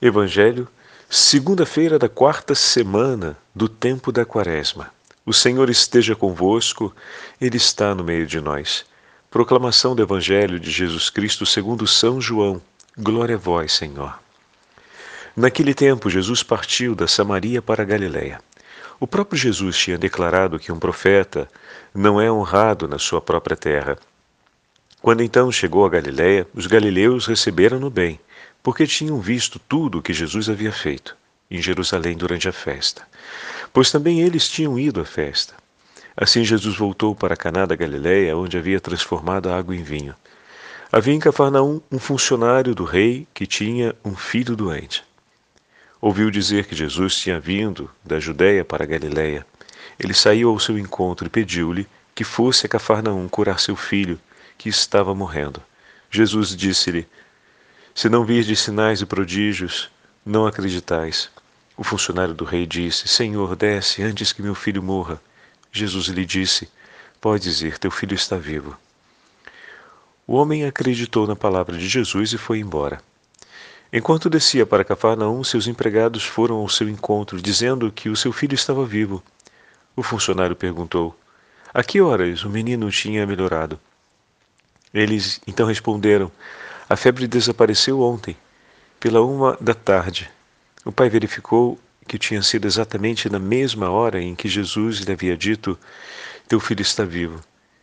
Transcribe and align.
Evangelho, 0.00 0.68
segunda-feira 1.08 1.98
da 1.98 2.06
quarta 2.06 2.54
semana 2.54 3.34
do 3.54 3.66
tempo 3.66 4.12
da 4.12 4.26
Quaresma. 4.26 4.90
O 5.24 5.32
Senhor 5.32 5.70
esteja 5.70 6.14
convosco, 6.14 6.94
Ele 7.40 7.56
está 7.56 7.94
no 7.94 8.04
meio 8.04 8.26
de 8.26 8.38
nós. 8.38 8.84
Proclamação 9.30 9.96
do 9.96 10.02
Evangelho 10.02 10.60
de 10.60 10.70
Jesus 10.70 11.08
Cristo 11.08 11.46
segundo 11.46 11.86
São 11.86 12.20
João. 12.20 12.60
Glória 12.98 13.36
a 13.36 13.38
vós, 13.38 13.72
Senhor. 13.72 14.18
Naquele 15.34 15.72
tempo, 15.72 16.10
Jesus 16.10 16.42
partiu 16.42 16.94
da 16.94 17.08
Samaria 17.08 17.62
para 17.62 17.82
a 17.82 17.86
Galiléia. 17.86 18.38
O 19.00 19.06
próprio 19.06 19.38
Jesus 19.38 19.78
tinha 19.78 19.96
declarado 19.96 20.58
que 20.58 20.70
um 20.70 20.78
profeta 20.78 21.48
não 21.94 22.20
é 22.20 22.30
honrado 22.30 22.86
na 22.86 22.98
sua 22.98 23.22
própria 23.22 23.56
terra. 23.56 23.96
Quando 25.00 25.22
então 25.22 25.50
chegou 25.50 25.86
a 25.86 25.88
Galiléia, 25.88 26.46
os 26.54 26.66
galileus 26.66 27.26
receberam-no 27.26 27.88
bem 27.88 28.20
porque 28.66 28.84
tinham 28.84 29.20
visto 29.20 29.60
tudo 29.60 29.98
o 29.98 30.02
que 30.02 30.12
Jesus 30.12 30.48
havia 30.48 30.72
feito 30.72 31.16
em 31.48 31.62
Jerusalém 31.62 32.16
durante 32.16 32.48
a 32.48 32.52
festa, 32.52 33.06
pois 33.72 33.92
também 33.92 34.22
eles 34.22 34.48
tinham 34.48 34.76
ido 34.76 35.00
à 35.00 35.04
festa. 35.04 35.54
Assim 36.16 36.44
Jesus 36.44 36.76
voltou 36.76 37.14
para 37.14 37.36
Caná 37.36 37.64
da 37.64 37.76
Galiléia, 37.76 38.36
onde 38.36 38.58
havia 38.58 38.80
transformado 38.80 39.48
a 39.48 39.56
água 39.56 39.76
em 39.76 39.84
vinho. 39.84 40.16
Havia 40.90 41.14
em 41.14 41.20
Cafarnaum 41.20 41.80
um 41.92 42.00
funcionário 42.00 42.74
do 42.74 42.82
rei 42.82 43.28
que 43.32 43.46
tinha 43.46 43.94
um 44.04 44.16
filho 44.16 44.56
doente. 44.56 45.04
Ouviu 46.00 46.28
dizer 46.28 46.66
que 46.66 46.74
Jesus 46.74 47.14
tinha 47.14 47.38
vindo 47.38 47.88
da 48.04 48.18
Judéia 48.18 48.64
para 48.64 48.82
a 48.82 48.88
Galiléia. 48.88 49.46
Ele 49.96 50.12
saiu 50.12 50.50
ao 50.50 50.58
seu 50.58 50.76
encontro 50.76 51.28
e 51.28 51.30
pediu-lhe 51.30 51.86
que 52.16 52.24
fosse 52.24 52.66
a 52.66 52.68
Cafarnaum 52.68 53.28
curar 53.28 53.60
seu 53.60 53.76
filho, 53.76 54.18
que 54.58 54.68
estava 54.68 55.14
morrendo. 55.14 55.62
Jesus 56.10 56.56
disse-lhe: 56.56 57.06
se 57.96 58.10
não 58.10 58.26
virdes 58.26 58.60
sinais 58.60 59.00
e 59.00 59.06
prodígios, 59.06 59.90
não 60.22 60.46
acreditais. 60.46 61.30
O 61.78 61.82
funcionário 61.82 62.34
do 62.34 62.44
rei 62.44 62.66
disse: 62.66 63.08
Senhor, 63.08 63.56
desce 63.56 64.02
antes 64.02 64.34
que 64.34 64.42
meu 64.42 64.54
filho 64.54 64.82
morra. 64.82 65.18
Jesus 65.72 66.08
lhe 66.08 66.26
disse: 66.26 66.68
Podes 67.22 67.62
ir, 67.62 67.78
teu 67.78 67.90
filho 67.90 68.14
está 68.14 68.36
vivo. 68.36 68.76
O 70.26 70.34
homem 70.34 70.66
acreditou 70.66 71.26
na 71.26 71.34
palavra 71.34 71.78
de 71.78 71.88
Jesus 71.88 72.34
e 72.34 72.38
foi 72.38 72.58
embora. 72.58 73.00
Enquanto 73.90 74.28
descia 74.28 74.66
para 74.66 74.84
Cafarnaum, 74.84 75.42
seus 75.42 75.66
empregados 75.66 76.22
foram 76.22 76.56
ao 76.56 76.68
seu 76.68 76.90
encontro, 76.90 77.40
dizendo 77.40 77.90
que 77.90 78.10
o 78.10 78.16
seu 78.16 78.30
filho 78.30 78.54
estava 78.54 78.84
vivo. 78.84 79.22
O 79.96 80.02
funcionário 80.02 80.54
perguntou: 80.54 81.18
A 81.72 81.82
que 81.82 82.02
horas 82.02 82.44
o 82.44 82.50
menino 82.50 82.90
tinha 82.90 83.26
melhorado? 83.26 83.80
Eles 84.92 85.40
então 85.46 85.66
responderam: 85.66 86.30
a 86.88 86.96
febre 86.96 87.26
desapareceu 87.26 88.00
ontem, 88.00 88.36
pela 89.00 89.20
uma 89.20 89.56
da 89.60 89.74
tarde. 89.74 90.30
O 90.84 90.92
pai 90.92 91.08
verificou 91.08 91.78
que 92.06 92.18
tinha 92.18 92.40
sido 92.42 92.66
exatamente 92.66 93.28
na 93.28 93.38
mesma 93.38 93.90
hora 93.90 94.22
em 94.22 94.34
que 94.34 94.48
Jesus 94.48 94.98
lhe 94.98 95.12
havia 95.12 95.36
dito: 95.36 95.78
Teu 96.46 96.60
filho 96.60 96.82
está 96.82 97.04
vivo. 97.04 97.40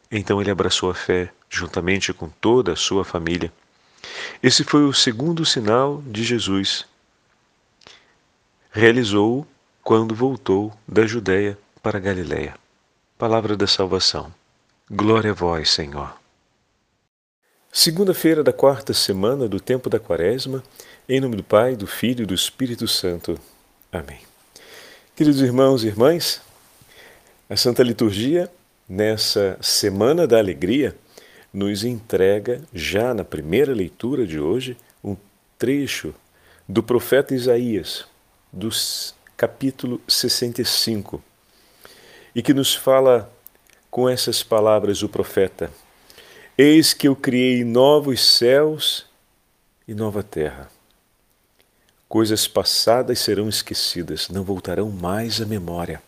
Então 0.10 0.40
ele 0.40 0.52
abraçou 0.52 0.90
a 0.90 0.94
fé, 0.94 1.32
juntamente 1.50 2.14
com 2.14 2.30
toda 2.30 2.74
a 2.74 2.78
sua 2.78 3.04
família. 3.04 3.52
Esse 4.42 4.64
foi 4.64 4.84
o 4.86 4.94
segundo 4.94 5.46
sinal 5.46 6.02
de 6.06 6.24
Jesus. 6.24 6.86
Realizou-o 8.72 9.46
quando 9.84 10.16
voltou 10.16 10.74
da 10.88 11.06
Judéia 11.06 11.58
para 11.82 12.00
Galiléia. 12.00 12.56
Palavra 13.18 13.58
da 13.58 13.68
salvação. 13.68 14.34
Glória 14.90 15.32
a 15.32 15.34
vós, 15.34 15.70
Senhor. 15.70 16.23
Segunda-feira 17.76 18.44
da 18.44 18.54
quarta 18.54 18.94
semana 18.94 19.48
do 19.48 19.60
tempo 19.60 19.90
da 19.90 20.00
Quaresma, 20.00 20.64
em 21.10 21.20
nome 21.20 21.38
do 21.38 21.44
Pai, 21.44 21.76
do 21.76 21.88
Filho 21.88 22.22
e 22.22 22.26
do 22.28 22.34
Espírito 22.36 22.88
Santo. 22.88 23.36
Amém. 23.92 24.20
Queridos 25.16 25.42
irmãos 25.42 25.84
e 25.84 25.88
irmãs, 25.88 26.40
a 27.50 27.56
Santa 27.58 27.82
Liturgia, 27.82 28.48
nessa 28.88 29.58
Semana 29.60 30.28
da 30.28 30.38
Alegria, 30.38 30.96
nos 31.52 31.84
entrega, 31.84 32.62
já 32.72 33.12
na 33.12 33.24
primeira 33.24 33.74
leitura 33.74 34.28
de 34.28 34.40
hoje, 34.40 34.78
um 35.04 35.18
trecho 35.58 36.14
do 36.70 36.84
profeta 36.84 37.34
Isaías, 37.34 38.06
do 38.52 38.70
capítulo 39.36 40.00
65, 40.08 41.24
e 42.36 42.44
que 42.44 42.54
nos 42.54 42.76
fala 42.76 43.34
com 43.90 44.08
essas 44.08 44.44
palavras 44.44 45.02
o 45.02 45.10
profeta 45.10 45.72
Eis 46.56 46.94
que 46.94 47.08
eu 47.08 47.16
criei 47.16 47.64
novos 47.64 48.22
céus 48.22 49.08
e 49.88 49.96
nova 49.96 50.22
terra. 50.22 50.70
Coisas 52.08 52.48
passadas 52.48 53.18
serão 53.18 53.50
esquecidas, 53.50 54.30
não 54.30 54.44
voltarão 54.44 54.92
mais 54.92 55.42
à 55.42 55.48
memória. 55.48 56.00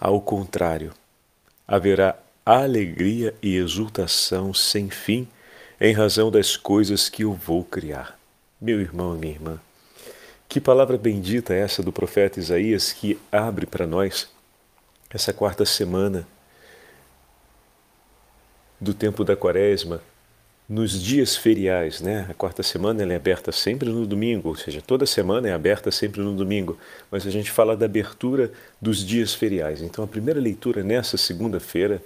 Ao 0.00 0.22
contrário, 0.22 0.94
haverá 1.68 2.18
alegria 2.46 3.34
e 3.42 3.56
exultação 3.56 4.54
sem 4.54 4.88
fim 4.88 5.28
em 5.78 5.92
razão 5.92 6.30
das 6.30 6.56
coisas 6.56 7.10
que 7.10 7.24
eu 7.24 7.34
vou 7.34 7.62
criar. 7.62 8.18
Meu 8.58 8.80
irmão 8.80 9.14
e 9.14 9.18
minha 9.18 9.34
irmã, 9.34 9.60
que 10.48 10.58
palavra 10.58 10.96
bendita 10.96 11.52
é 11.52 11.58
essa 11.58 11.82
do 11.82 11.92
profeta 11.92 12.40
Isaías 12.40 12.90
que 12.90 13.20
abre 13.30 13.66
para 13.66 13.86
nós 13.86 14.30
essa 15.10 15.30
quarta 15.30 15.66
semana 15.66 16.26
do 18.80 18.92
tempo 18.92 19.24
da 19.24 19.36
quaresma, 19.36 20.00
nos 20.68 21.00
dias 21.00 21.36
feriais, 21.36 22.00
né? 22.00 22.26
A 22.28 22.34
quarta 22.34 22.62
semana 22.62 23.02
ela 23.02 23.12
é 23.12 23.16
aberta 23.16 23.52
sempre 23.52 23.88
no 23.88 24.04
domingo, 24.04 24.48
ou 24.48 24.56
seja, 24.56 24.82
toda 24.82 25.06
semana 25.06 25.48
é 25.48 25.52
aberta 25.52 25.90
sempre 25.92 26.20
no 26.20 26.34
domingo, 26.34 26.76
mas 27.10 27.26
a 27.26 27.30
gente 27.30 27.50
fala 27.50 27.76
da 27.76 27.86
abertura 27.86 28.50
dos 28.80 29.04
dias 29.04 29.32
feriais. 29.32 29.80
Então 29.80 30.04
a 30.04 30.08
primeira 30.08 30.40
leitura 30.40 30.82
nessa 30.82 31.16
segunda-feira 31.16 32.02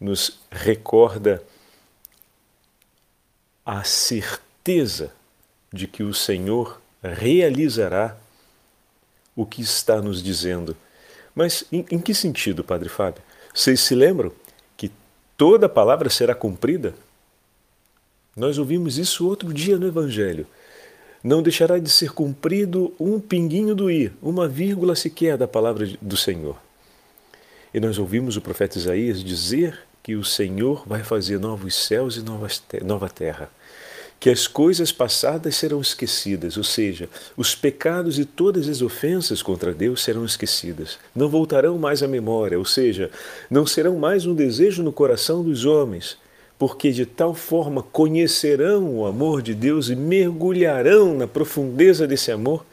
nos 0.00 0.38
recorda 0.50 1.42
a 3.66 3.84
certeza 3.84 5.12
de 5.70 5.86
que 5.86 6.02
o 6.02 6.14
Senhor 6.14 6.80
realizará 7.02 8.16
o 9.36 9.44
que 9.44 9.60
está 9.60 10.00
nos 10.00 10.22
dizendo. 10.22 10.74
Mas 11.34 11.64
em, 11.70 11.84
em 11.90 11.98
que 11.98 12.14
sentido, 12.14 12.64
Padre 12.64 12.88
Fábio? 12.88 13.22
Vocês 13.54 13.80
se 13.80 13.94
lembram 13.94 14.32
toda 15.38 15.68
palavra 15.68 16.10
será 16.10 16.34
cumprida? 16.34 16.94
Nós 18.36 18.58
ouvimos 18.58 18.98
isso 18.98 19.26
outro 19.26 19.54
dia 19.54 19.78
no 19.78 19.86
Evangelho. 19.86 20.46
Não 21.24 21.42
deixará 21.42 21.78
de 21.78 21.88
ser 21.88 22.12
cumprido 22.12 22.92
um 23.00 23.18
pinguinho 23.18 23.74
do 23.74 23.90
i, 23.90 24.12
uma 24.20 24.46
vírgula 24.46 24.94
sequer 24.94 25.38
da 25.38 25.48
palavra 25.48 25.88
do 26.02 26.16
Senhor. 26.16 26.56
E 27.72 27.80
nós 27.80 27.98
ouvimos 27.98 28.36
o 28.36 28.40
profeta 28.40 28.78
Isaías 28.78 29.22
dizer 29.24 29.80
que 30.02 30.14
o 30.14 30.24
Senhor 30.24 30.82
vai 30.86 31.02
fazer 31.02 31.38
novos 31.38 31.74
céus 31.74 32.16
e 32.16 32.84
nova 32.84 33.08
terra 33.08 33.50
que 34.20 34.28
as 34.28 34.48
coisas 34.48 34.90
passadas 34.90 35.54
serão 35.56 35.80
esquecidas, 35.80 36.56
ou 36.56 36.64
seja, 36.64 37.08
os 37.36 37.54
pecados 37.54 38.18
e 38.18 38.24
todas 38.24 38.68
as 38.68 38.82
ofensas 38.82 39.42
contra 39.42 39.72
Deus 39.72 40.02
serão 40.02 40.24
esquecidas, 40.24 40.98
não 41.14 41.28
voltarão 41.28 41.78
mais 41.78 42.02
à 42.02 42.08
memória, 42.08 42.58
ou 42.58 42.64
seja, 42.64 43.10
não 43.48 43.64
serão 43.64 43.96
mais 43.96 44.26
um 44.26 44.34
desejo 44.34 44.82
no 44.82 44.92
coração 44.92 45.44
dos 45.44 45.64
homens, 45.64 46.18
porque 46.58 46.90
de 46.90 47.06
tal 47.06 47.32
forma 47.32 47.80
conhecerão 47.80 48.92
o 48.92 49.06
amor 49.06 49.40
de 49.40 49.54
Deus 49.54 49.88
e 49.88 49.94
mergulharão 49.94 51.14
na 51.14 51.28
profundeza 51.28 52.06
desse 52.06 52.32
amor, 52.32 52.66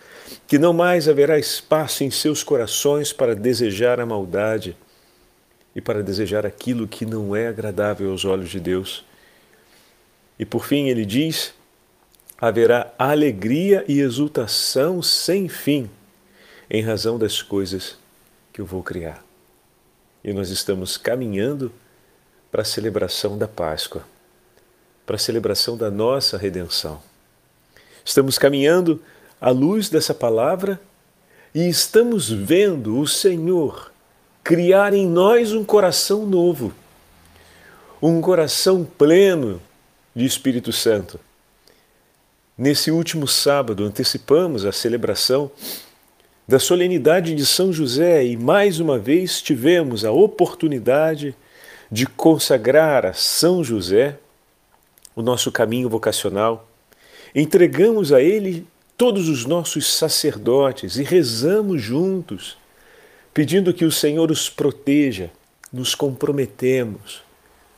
que 0.48 0.58
não 0.58 0.74
mais 0.74 1.08
haverá 1.08 1.38
espaço 1.38 2.04
em 2.04 2.10
seus 2.10 2.44
corações 2.44 3.14
para 3.14 3.36
desejar 3.36 4.00
a 4.00 4.06
maldade 4.06 4.76
e 5.76 5.82
para 5.82 6.02
desejar 6.02 6.44
aquilo 6.44 6.88
que 6.88 7.06
não 7.06 7.36
é 7.36 7.48
agradável 7.48 8.10
aos 8.10 8.26
olhos 8.26 8.50
de 8.50 8.60
Deus 8.60 9.04
e 10.38 10.46
por 10.46 10.66
fim 10.66 10.90
ele 10.90 11.06
diz: 11.06 11.54
haverá 12.38 12.94
alegria 12.98 13.84
e 13.88 14.00
exultação 14.00 15.02
sem 15.02 15.48
fim 15.48 15.90
em 16.70 16.82
razão 16.82 17.18
das 17.18 17.42
coisas 17.42 17.98
que 18.52 18.60
eu 18.60 18.66
vou 18.66 18.84
criar. 18.84 19.24
E 20.24 20.34
nós 20.34 20.50
estamos 20.50 20.98
caminhando 20.98 21.72
para 22.52 22.62
a 22.62 22.66
celebração 22.66 23.38
da 23.38 23.48
Páscoa, 23.48 24.04
para 25.06 25.16
a 25.16 25.20
celebração 25.20 25.78
da 25.78 25.92
nossa 25.92 26.38
redenção. 26.38 27.02
Estamos 28.04 28.38
caminhando 28.38 29.02
à 29.40 29.50
luz 29.50 29.90
dessa 29.90 30.14
palavra 30.14 30.80
e 31.54 31.68
estamos 31.68 32.30
vendo 32.30 33.00
o 33.00 33.08
Senhor 33.08 33.92
criar 34.44 34.94
em 34.94 35.08
nós 35.08 35.54
um 35.54 35.64
coração 35.64 36.26
novo, 36.26 36.74
um 38.02 38.22
coração 38.22 38.86
pleno 38.86 39.62
de 40.16 40.26
Espírito 40.26 40.72
Santo. 40.72 41.20
Nesse 42.58 42.90
último 42.90 43.28
sábado, 43.28 43.84
antecipamos 43.84 44.66
a 44.66 44.72
celebração 44.72 45.52
da 46.48 46.58
solenidade 46.58 47.36
de 47.36 47.46
São 47.46 47.74
José 47.74 48.26
e 48.26 48.38
mais 48.38 48.80
uma 48.80 48.98
vez 48.98 49.42
tivemos 49.42 50.06
a 50.06 50.12
oportunidade 50.12 51.36
de 51.92 52.06
consagrar 52.06 53.06
a 53.06 53.14
São 53.14 53.64
José 53.64 54.18
o 55.16 55.22
nosso 55.22 55.52
caminho 55.52 55.90
vocacional. 55.90 56.70
Entregamos 57.34 58.14
a 58.14 58.22
ele 58.22 58.66
todos 58.98 59.28
os 59.28 59.46
nossos 59.46 59.94
sacerdotes 59.94 60.96
e 60.98 61.04
rezamos 61.04 61.82
juntos, 61.82 62.58
pedindo 63.34 63.74
que 63.74 63.84
o 63.84 63.92
Senhor 63.92 64.32
os 64.32 64.50
proteja, 64.50 65.30
nos 65.74 65.94
comprometemos, 65.94 67.25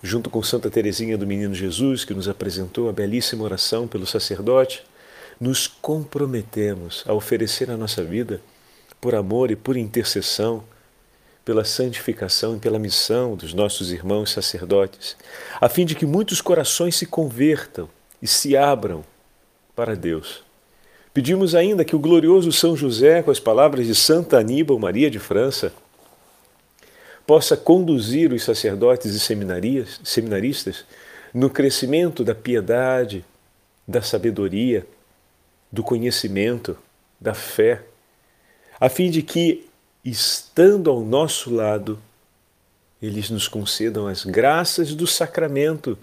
junto 0.02 0.30
com 0.30 0.44
Santa 0.44 0.70
Teresinha 0.70 1.18
do 1.18 1.28
Menino 1.28 1.54
Jesus, 1.54 2.06
que 2.06 2.14
nos 2.14 2.28
apresentou 2.28 2.90
a 2.90 2.94
belíssima 2.94 3.44
oração 3.44 3.88
pelo 3.88 4.06
sacerdote, 4.06 4.84
nos 5.40 5.68
comprometemos 5.68 7.04
a 7.08 7.14
oferecer 7.14 7.70
a 7.70 7.78
nossa 7.78 8.04
vida 8.04 8.42
por 9.00 9.16
amor 9.16 9.52
e 9.52 9.56
por 9.56 9.78
intercessão, 9.78 10.64
pela 11.46 11.64
santificação 11.64 12.58
e 12.58 12.60
pela 12.60 12.80
missão 12.80 13.36
dos 13.36 13.54
nossos 13.54 13.92
irmãos 13.92 14.32
sacerdotes, 14.32 15.16
a 15.62 15.70
fim 15.70 15.86
de 15.86 15.96
que 15.96 16.06
muitos 16.06 16.42
corações 16.42 16.96
se 16.96 17.06
convertam 17.06 17.88
e 18.22 18.28
se 18.28 18.58
abram 18.58 19.04
para 19.76 19.96
Deus. 19.96 20.44
Pedimos 21.14 21.56
ainda 21.56 21.86
que 21.86 21.96
o 21.96 22.00
glorioso 22.00 22.52
São 22.52 22.76
José, 22.76 23.24
com 23.24 23.32
as 23.32 23.40
palavras 23.40 23.88
de 23.88 23.96
Santa 23.96 24.38
Aníbal 24.38 24.78
Maria 24.78 25.10
de 25.10 25.20
França, 25.20 25.72
possa 27.28 27.56
conduzir 27.56 28.34
os 28.34 28.44
sacerdotes 28.44 29.14
e 29.14 29.20
seminaristas 30.04 30.86
no 31.34 31.50
crescimento 31.50 32.24
da 32.24 32.34
piedade, 32.34 33.24
da 33.88 34.02
sabedoria, 34.02 34.88
do 35.72 35.84
conhecimento, 35.84 36.76
da 37.20 37.36
fé, 37.36 37.84
a 38.80 38.90
fim 38.90 39.12
de 39.12 39.22
que, 39.22 39.68
estando 40.04 40.90
ao 40.90 41.02
nosso 41.02 41.54
lado, 41.54 42.00
eles 43.02 43.30
nos 43.30 43.48
concedam 43.48 44.08
as 44.08 44.24
graças 44.24 44.96
do 44.96 45.06
sacramento, 45.06 45.98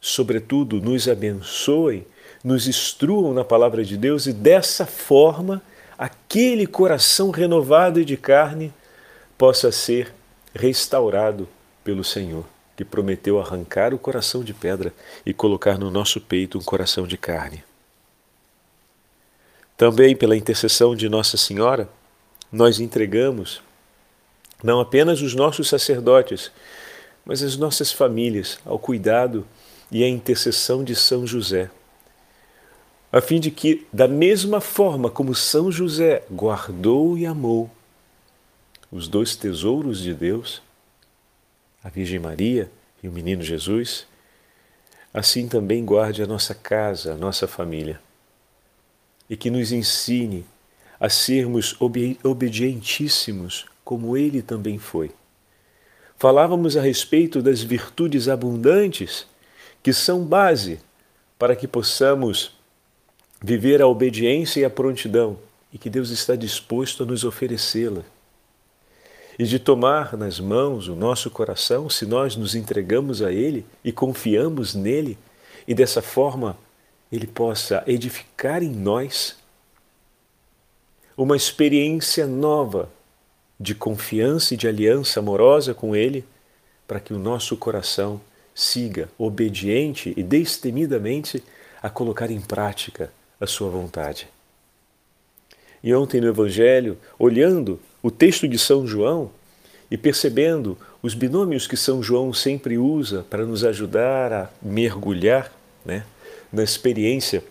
sobretudo 0.00 0.80
nos 0.80 1.08
abençoem 1.08 2.06
nos 2.42 2.66
instruam 2.66 3.34
na 3.34 3.44
palavra 3.44 3.84
de 3.84 3.96
Deus 3.96 4.26
e 4.26 4.32
dessa 4.32 4.86
forma 4.86 5.62
aquele 5.98 6.66
coração 6.66 7.30
renovado 7.30 8.00
e 8.00 8.04
de 8.04 8.16
carne 8.16 8.72
possa 9.36 9.70
ser 9.70 10.12
restaurado 10.54 11.48
pelo 11.84 12.04
Senhor, 12.04 12.44
que 12.76 12.84
prometeu 12.84 13.40
arrancar 13.40 13.94
o 13.94 13.98
coração 13.98 14.42
de 14.42 14.54
pedra 14.54 14.92
e 15.24 15.32
colocar 15.32 15.78
no 15.78 15.90
nosso 15.90 16.20
peito 16.20 16.58
um 16.58 16.62
coração 16.62 17.06
de 17.06 17.16
carne. 17.16 17.62
Também 19.76 20.14
pela 20.14 20.36
intercessão 20.36 20.94
de 20.94 21.08
Nossa 21.08 21.36
Senhora, 21.36 21.88
nós 22.52 22.80
entregamos 22.80 23.62
não 24.62 24.80
apenas 24.80 25.22
os 25.22 25.34
nossos 25.34 25.68
sacerdotes, 25.68 26.50
mas 27.24 27.42
as 27.42 27.56
nossas 27.56 27.92
famílias 27.92 28.58
ao 28.64 28.78
cuidado 28.78 29.46
e 29.90 30.04
à 30.04 30.08
intercessão 30.08 30.84
de 30.84 30.94
São 30.94 31.26
José 31.26 31.70
a 33.12 33.20
fim 33.20 33.40
de 33.40 33.50
que, 33.50 33.86
da 33.92 34.06
mesma 34.06 34.60
forma 34.60 35.10
como 35.10 35.34
São 35.34 35.70
José 35.70 36.22
guardou 36.30 37.18
e 37.18 37.26
amou 37.26 37.68
os 38.90 39.08
dois 39.08 39.36
tesouros 39.36 40.00
de 40.00 40.14
Deus, 40.14 40.62
a 41.82 41.88
Virgem 41.88 42.18
Maria 42.18 42.70
e 43.02 43.08
o 43.08 43.12
menino 43.12 43.42
Jesus, 43.42 44.06
assim 45.12 45.48
também 45.48 45.84
guarde 45.84 46.22
a 46.22 46.26
nossa 46.26 46.54
casa, 46.54 47.14
a 47.14 47.16
nossa 47.16 47.46
família, 47.46 48.00
e 49.28 49.36
que 49.36 49.50
nos 49.50 49.72
ensine 49.72 50.44
a 50.98 51.08
sermos 51.08 51.76
obedientíssimos 52.22 53.66
como 53.84 54.16
ele 54.16 54.42
também 54.42 54.78
foi. 54.78 55.10
Falávamos 56.18 56.76
a 56.76 56.82
respeito 56.82 57.40
das 57.40 57.62
virtudes 57.62 58.28
abundantes 58.28 59.26
que 59.82 59.92
são 59.92 60.22
base 60.22 60.78
para 61.38 61.56
que 61.56 61.66
possamos 61.66 62.52
viver 63.42 63.80
a 63.80 63.86
obediência 63.86 64.60
e 64.60 64.64
a 64.64 64.70
prontidão 64.70 65.38
e 65.72 65.78
que 65.78 65.88
Deus 65.88 66.10
está 66.10 66.36
disposto 66.36 67.02
a 67.02 67.06
nos 67.06 67.24
oferecê-la. 67.24 68.04
E 69.38 69.44
de 69.44 69.58
tomar 69.58 70.16
nas 70.16 70.38
mãos 70.38 70.88
o 70.88 70.94
nosso 70.94 71.30
coração, 71.30 71.88
se 71.88 72.04
nós 72.04 72.36
nos 72.36 72.54
entregamos 72.54 73.22
a 73.22 73.32
Ele 73.32 73.64
e 73.84 73.92
confiamos 73.92 74.74
nele, 74.74 75.16
e 75.66 75.74
dessa 75.74 76.02
forma 76.02 76.56
Ele 77.10 77.26
possa 77.26 77.82
edificar 77.86 78.62
em 78.62 78.70
nós 78.70 79.36
uma 81.16 81.36
experiência 81.36 82.26
nova 82.26 82.88
de 83.58 83.74
confiança 83.74 84.54
e 84.54 84.56
de 84.56 84.66
aliança 84.66 85.20
amorosa 85.20 85.74
com 85.74 85.94
Ele, 85.94 86.24
para 86.88 86.98
que 86.98 87.12
o 87.12 87.18
nosso 87.18 87.56
coração 87.56 88.20
siga 88.54 89.08
obediente 89.18 90.12
e 90.16 90.22
destemidamente 90.22 91.42
a 91.82 91.88
colocar 91.88 92.30
em 92.30 92.40
prática 92.40 93.12
a 93.40 93.46
sua 93.46 93.70
vontade. 93.70 94.28
E 95.82 95.94
ontem 95.94 96.20
no 96.20 96.28
Evangelho, 96.28 96.98
olhando 97.18 97.80
o 98.02 98.10
texto 98.10 98.48
de 98.48 98.58
São 98.58 98.86
João 98.86 99.30
e 99.90 99.96
percebendo 99.96 100.78
os 101.02 101.14
binômios 101.14 101.66
que 101.66 101.76
São 101.76 102.02
João 102.02 102.32
sempre 102.32 102.78
usa 102.78 103.24
para 103.28 103.44
nos 103.44 103.64
ajudar 103.64 104.32
a 104.32 104.50
mergulhar 104.62 105.52
né, 105.84 106.04
na 106.52 106.62
experiência 106.62 107.42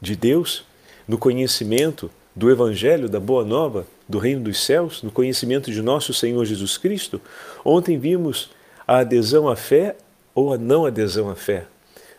de 0.00 0.14
Deus, 0.14 0.64
no 1.08 1.16
conhecimento 1.16 2.10
do 2.34 2.50
Evangelho, 2.50 3.08
da 3.08 3.20
Boa 3.20 3.44
Nova, 3.44 3.86
do 4.08 4.18
Reino 4.18 4.42
dos 4.42 4.62
Céus, 4.62 5.02
no 5.02 5.10
conhecimento 5.10 5.70
de 5.70 5.80
nosso 5.80 6.12
Senhor 6.12 6.44
Jesus 6.44 6.76
Cristo, 6.76 7.20
ontem 7.64 7.98
vimos 7.98 8.50
a 8.86 8.98
adesão 8.98 9.48
à 9.48 9.56
fé 9.56 9.96
ou 10.34 10.52
a 10.52 10.58
não 10.58 10.84
adesão 10.84 11.30
à 11.30 11.34
fé. 11.34 11.66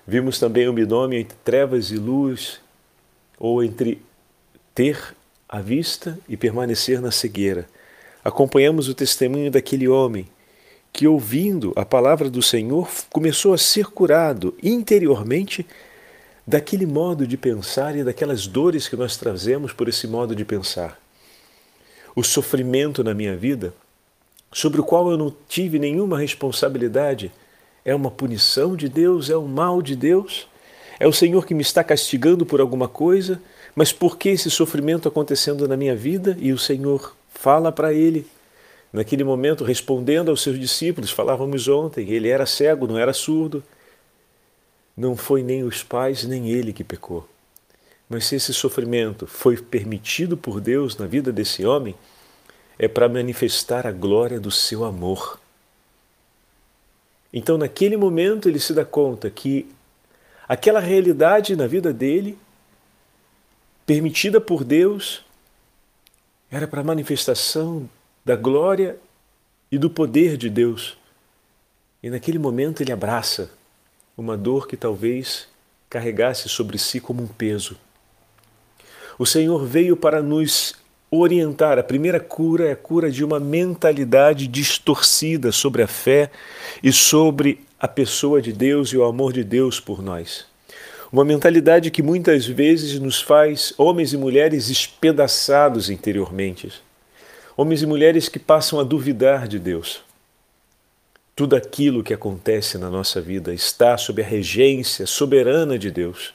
Vimos 0.07 0.39
também 0.39 0.67
o 0.67 0.73
binômio 0.73 1.19
entre 1.19 1.37
trevas 1.43 1.91
e 1.91 1.97
luz, 1.97 2.59
ou 3.37 3.63
entre 3.63 4.01
ter 4.73 5.14
a 5.47 5.61
vista 5.61 6.17
e 6.27 6.35
permanecer 6.35 7.01
na 7.01 7.11
cegueira. 7.11 7.67
Acompanhamos 8.23 8.89
o 8.89 8.93
testemunho 8.93 9.51
daquele 9.51 9.87
homem 9.87 10.27
que, 10.91 11.07
ouvindo 11.07 11.73
a 11.75 11.85
palavra 11.85 12.29
do 12.29 12.41
Senhor, 12.41 12.89
começou 13.11 13.53
a 13.53 13.57
ser 13.57 13.87
curado 13.87 14.55
interiormente 14.63 15.65
daquele 16.47 16.85
modo 16.85 17.27
de 17.27 17.37
pensar 17.37 17.95
e 17.95 18.03
daquelas 18.03 18.47
dores 18.47 18.87
que 18.87 18.95
nós 18.95 19.17
trazemos 19.17 19.73
por 19.73 19.89
esse 19.89 20.07
modo 20.07 20.35
de 20.35 20.45
pensar. 20.45 20.99
O 22.15 22.23
sofrimento 22.23 23.03
na 23.03 23.13
minha 23.13 23.35
vida, 23.35 23.73
sobre 24.51 24.79
o 24.79 24.83
qual 24.83 25.11
eu 25.11 25.17
não 25.17 25.35
tive 25.49 25.77
nenhuma 25.77 26.17
responsabilidade, 26.17 27.31
é 27.83 27.93
uma 27.93 28.09
punição 28.09 28.75
de 28.75 28.87
Deus? 28.87 29.29
É 29.29 29.37
um 29.37 29.47
mal 29.47 29.81
de 29.81 29.95
Deus? 29.95 30.47
É 30.99 31.07
o 31.07 31.13
Senhor 31.13 31.45
que 31.45 31.53
me 31.53 31.61
está 31.61 31.83
castigando 31.83 32.45
por 32.45 32.61
alguma 32.61 32.87
coisa? 32.87 33.41
Mas 33.75 33.91
por 33.91 34.17
que 34.17 34.29
esse 34.29 34.49
sofrimento 34.49 35.07
acontecendo 35.07 35.67
na 35.67 35.75
minha 35.75 35.95
vida? 35.95 36.37
E 36.39 36.53
o 36.53 36.57
Senhor 36.57 37.15
fala 37.29 37.71
para 37.71 37.93
ele. 37.93 38.25
Naquele 38.93 39.25
momento, 39.25 39.65
respondendo 39.65 40.29
aos 40.29 40.41
seus 40.41 40.57
discípulos, 40.57 41.11
falávamos 41.11 41.67
ontem, 41.67 42.09
ele 42.09 42.29
era 42.29 42.45
cego, 42.45 42.87
não 42.87 42.97
era 42.97 43.11
surdo. 43.11 43.61
Não 44.95 45.17
foi 45.17 45.43
nem 45.43 45.63
os 45.63 45.83
pais, 45.83 46.23
nem 46.23 46.49
ele 46.49 46.71
que 46.71 46.83
pecou. 46.83 47.27
Mas 48.07 48.25
se 48.25 48.35
esse 48.35 48.53
sofrimento 48.53 49.27
foi 49.27 49.57
permitido 49.57 50.37
por 50.37 50.61
Deus 50.61 50.95
na 50.95 51.05
vida 51.05 51.33
desse 51.33 51.65
homem, 51.65 51.93
é 52.79 52.87
para 52.87 53.09
manifestar 53.09 53.85
a 53.85 53.91
glória 53.91 54.39
do 54.39 54.51
seu 54.51 54.85
amor. 54.85 55.39
Então, 57.33 57.57
naquele 57.57 57.97
momento, 57.97 58.47
ele 58.47 58.59
se 58.59 58.73
dá 58.73 58.85
conta 58.85 59.29
que 59.29 59.69
aquela 60.47 60.79
realidade 60.79 61.55
na 61.55 61.67
vida 61.67 61.91
dele, 61.91 62.37
permitida 63.85 64.41
por 64.41 64.63
Deus, 64.63 65.23
era 66.49 66.67
para 66.67 66.81
a 66.81 66.83
manifestação 66.83 67.89
da 68.23 68.35
glória 68.35 68.97
e 69.71 69.77
do 69.77 69.89
poder 69.89 70.37
de 70.37 70.49
Deus. 70.49 70.97
E 72.01 72.09
naquele 72.09 72.39
momento 72.39 72.81
ele 72.81 72.91
abraça 72.91 73.51
uma 74.17 74.37
dor 74.37 74.67
que 74.67 74.77
talvez 74.77 75.47
carregasse 75.89 76.49
sobre 76.49 76.77
si 76.77 76.99
como 76.99 77.21
um 77.21 77.27
peso. 77.27 77.77
O 79.17 79.25
Senhor 79.25 79.65
veio 79.65 79.95
para 79.95 80.21
nos 80.21 80.75
orientar. 81.09 81.79
A 81.79 81.83
primeira 81.83 82.19
cura 82.19 82.67
é 82.67 82.71
a 82.71 82.75
cura 82.75 83.09
de 83.09 83.23
uma 83.23 83.39
mentalidade 83.39 84.47
distorcida 84.47 85.51
sobre 85.51 85.81
a 85.83 85.87
fé 85.87 86.31
e 86.83 86.91
sobre 86.91 87.63
a 87.79 87.87
pessoa 87.87 88.41
de 88.41 88.51
Deus 88.51 88.89
e 88.89 88.97
o 88.97 89.03
amor 89.03 89.31
de 89.31 89.43
Deus 89.43 89.79
por 89.79 90.01
nós. 90.01 90.45
Uma 91.11 91.23
mentalidade 91.23 91.91
que 91.91 92.01
muitas 92.01 92.45
vezes 92.45 92.99
nos 92.99 93.21
faz 93.21 93.73
homens 93.77 94.13
e 94.13 94.17
mulheres 94.17 94.69
espedaçados 94.69 95.89
interiormente. 95.89 96.71
Homens 97.55 97.81
e 97.81 97.85
mulheres 97.85 98.27
que 98.27 98.39
passam 98.39 98.79
a 98.79 98.83
duvidar 98.83 99.47
de 99.47 99.59
Deus. 99.59 100.03
Tudo 101.35 101.55
aquilo 101.55 102.03
que 102.03 102.13
acontece 102.13 102.77
na 102.77 102.89
nossa 102.89 103.21
vida 103.21 103.53
está 103.53 103.97
sob 103.97 104.21
a 104.21 104.25
regência 104.25 105.05
soberana 105.05 105.77
de 105.77 105.91
Deus 105.91 106.33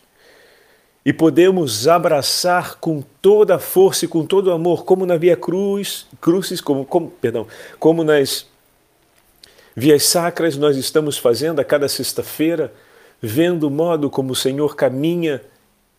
e 1.05 1.13
podemos 1.13 1.89
abraçar 1.89 2.77
com 2.79 3.03
toda 3.23 3.57
a 3.57 3.59
força 3.59 4.05
e 4.05 4.09
com 4.09 4.25
todo 4.25 4.49
o 4.49 4.53
amor, 4.53 4.85
como 4.85 5.07
na 5.07 5.17
Via 5.17 5.37
Cruz, 5.37 6.07
Cruzes, 6.21 6.61
como, 6.61 6.85
como, 6.85 7.11
perdão, 7.11 7.47
como 7.79 8.05
nas 8.05 8.47
vias 9.75 10.05
sacras 10.05 10.57
nós 10.57 10.77
estamos 10.77 11.17
fazendo 11.17 11.61
a 11.61 11.65
cada 11.65 11.89
sexta-feira, 11.89 12.73
vendo 13.21 13.65
o 13.65 13.71
modo 13.71 14.09
como 14.09 14.33
o 14.33 14.37
Senhor 14.37 14.75
caminha 14.77 15.43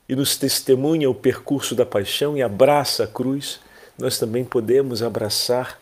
e 0.07 0.15
nos 0.15 0.35
testemunha 0.35 1.09
o 1.09 1.15
percurso 1.15 1.75
da 1.75 1.85
paixão 1.85 2.37
e 2.37 2.41
abraça 2.41 3.03
a 3.03 3.07
cruz, 3.07 3.59
nós 3.97 4.17
também 4.17 4.43
podemos 4.43 5.03
abraçar 5.03 5.79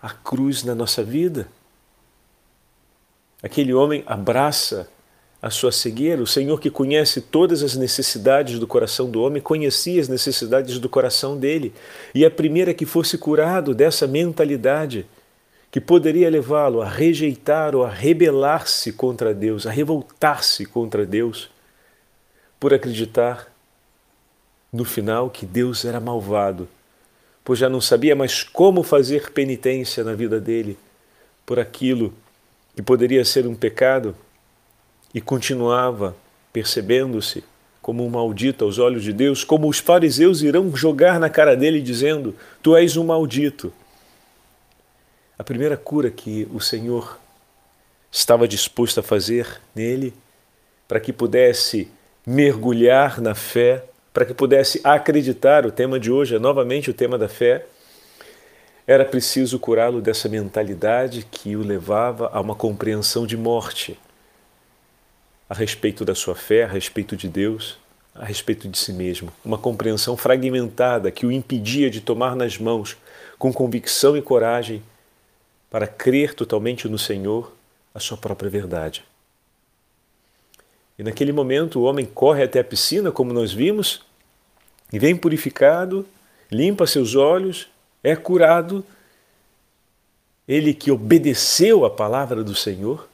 a 0.00 0.10
cruz 0.10 0.62
na 0.62 0.74
nossa 0.74 1.02
vida. 1.02 1.48
Aquele 3.42 3.74
homem 3.74 4.02
abraça 4.06 4.88
a 5.40 5.50
sua 5.50 5.70
cegueira. 5.70 6.22
O 6.22 6.26
Senhor, 6.26 6.60
que 6.60 6.70
conhece 6.70 7.20
todas 7.20 7.62
as 7.62 7.76
necessidades 7.76 8.58
do 8.58 8.66
coração 8.66 9.08
do 9.10 9.22
homem, 9.22 9.40
conhecia 9.40 10.00
as 10.00 10.08
necessidades 10.08 10.78
do 10.78 10.88
coração 10.88 11.36
dele. 11.36 11.72
E 12.14 12.24
a 12.24 12.30
primeira 12.30 12.74
que 12.74 12.84
fosse 12.84 13.16
curado 13.16 13.74
dessa 13.74 14.06
mentalidade 14.06 15.06
que 15.70 15.80
poderia 15.80 16.30
levá-lo 16.30 16.80
a 16.80 16.88
rejeitar 16.88 17.74
ou 17.74 17.84
a 17.84 17.90
rebelar-se 17.90 18.92
contra 18.92 19.34
Deus, 19.34 19.66
a 19.66 19.70
revoltar-se 19.70 20.64
contra 20.64 21.04
Deus, 21.04 21.50
por 22.58 22.72
acreditar 22.72 23.52
no 24.72 24.84
final 24.84 25.30
que 25.30 25.46
Deus 25.46 25.84
era 25.84 26.00
malvado, 26.00 26.68
pois 27.44 27.58
já 27.58 27.68
não 27.68 27.80
sabia 27.80 28.16
mais 28.16 28.42
como 28.42 28.82
fazer 28.82 29.30
penitência 29.32 30.02
na 30.02 30.14
vida 30.14 30.40
dele 30.40 30.78
por 31.46 31.58
aquilo 31.58 32.12
que 32.74 32.82
poderia 32.82 33.24
ser 33.24 33.46
um 33.46 33.54
pecado 33.54 34.14
e 35.14 35.20
continuava 35.20 36.14
percebendo-se 36.52 37.42
como 37.80 38.04
um 38.04 38.10
maldito 38.10 38.64
aos 38.64 38.78
olhos 38.78 39.02
de 39.02 39.12
Deus, 39.12 39.44
como 39.44 39.68
os 39.68 39.78
fariseus 39.78 40.42
irão 40.42 40.74
jogar 40.76 41.18
na 41.18 41.30
cara 41.30 41.56
dele 41.56 41.80
dizendo: 41.80 42.34
Tu 42.62 42.76
és 42.76 42.96
um 42.98 43.04
maldito. 43.04 43.72
A 45.38 45.44
primeira 45.44 45.76
cura 45.76 46.10
que 46.10 46.48
o 46.52 46.60
Senhor 46.60 47.16
estava 48.10 48.48
disposto 48.48 48.98
a 48.98 49.02
fazer 49.02 49.60
nele, 49.72 50.12
para 50.88 50.98
que 50.98 51.12
pudesse 51.12 51.88
mergulhar 52.26 53.20
na 53.20 53.34
fé, 53.34 53.84
para 54.12 54.24
que 54.24 54.34
pudesse 54.34 54.80
acreditar, 54.82 55.64
o 55.64 55.70
tema 55.70 56.00
de 56.00 56.10
hoje 56.10 56.34
é 56.34 56.38
novamente 56.40 56.90
o 56.90 56.94
tema 56.94 57.16
da 57.16 57.28
fé, 57.28 57.66
era 58.84 59.04
preciso 59.04 59.60
curá-lo 59.60 60.00
dessa 60.00 60.28
mentalidade 60.28 61.24
que 61.30 61.54
o 61.54 61.62
levava 61.62 62.30
a 62.32 62.40
uma 62.40 62.54
compreensão 62.54 63.26
de 63.26 63.36
morte 63.36 63.96
a 65.48 65.54
respeito 65.54 66.04
da 66.04 66.14
sua 66.14 66.34
fé, 66.34 66.64
a 66.64 66.66
respeito 66.66 67.14
de 67.14 67.28
Deus, 67.28 67.78
a 68.14 68.24
respeito 68.24 68.68
de 68.68 68.76
si 68.76 68.92
mesmo. 68.92 69.32
Uma 69.44 69.56
compreensão 69.56 70.16
fragmentada 70.16 71.10
que 71.10 71.24
o 71.24 71.30
impedia 71.30 71.88
de 71.88 72.00
tomar 72.00 72.34
nas 72.34 72.58
mãos, 72.58 72.96
com 73.38 73.52
convicção 73.52 74.16
e 74.16 74.22
coragem, 74.22 74.82
para 75.70 75.86
crer 75.86 76.34
totalmente 76.34 76.88
no 76.88 76.98
Senhor, 76.98 77.52
a 77.94 78.00
sua 78.00 78.16
própria 78.16 78.50
verdade. 78.50 79.04
E 80.98 81.02
naquele 81.02 81.32
momento 81.32 81.78
o 81.78 81.82
homem 81.84 82.04
corre 82.06 82.42
até 82.42 82.60
a 82.60 82.64
piscina, 82.64 83.12
como 83.12 83.32
nós 83.32 83.52
vimos, 83.52 84.02
e 84.92 84.98
vem 84.98 85.14
purificado, 85.14 86.06
limpa 86.50 86.86
seus 86.86 87.14
olhos, 87.14 87.68
é 88.02 88.16
curado. 88.16 88.84
Ele 90.46 90.72
que 90.72 90.90
obedeceu 90.90 91.84
a 91.84 91.90
palavra 91.90 92.42
do 92.42 92.54
Senhor, 92.54 93.08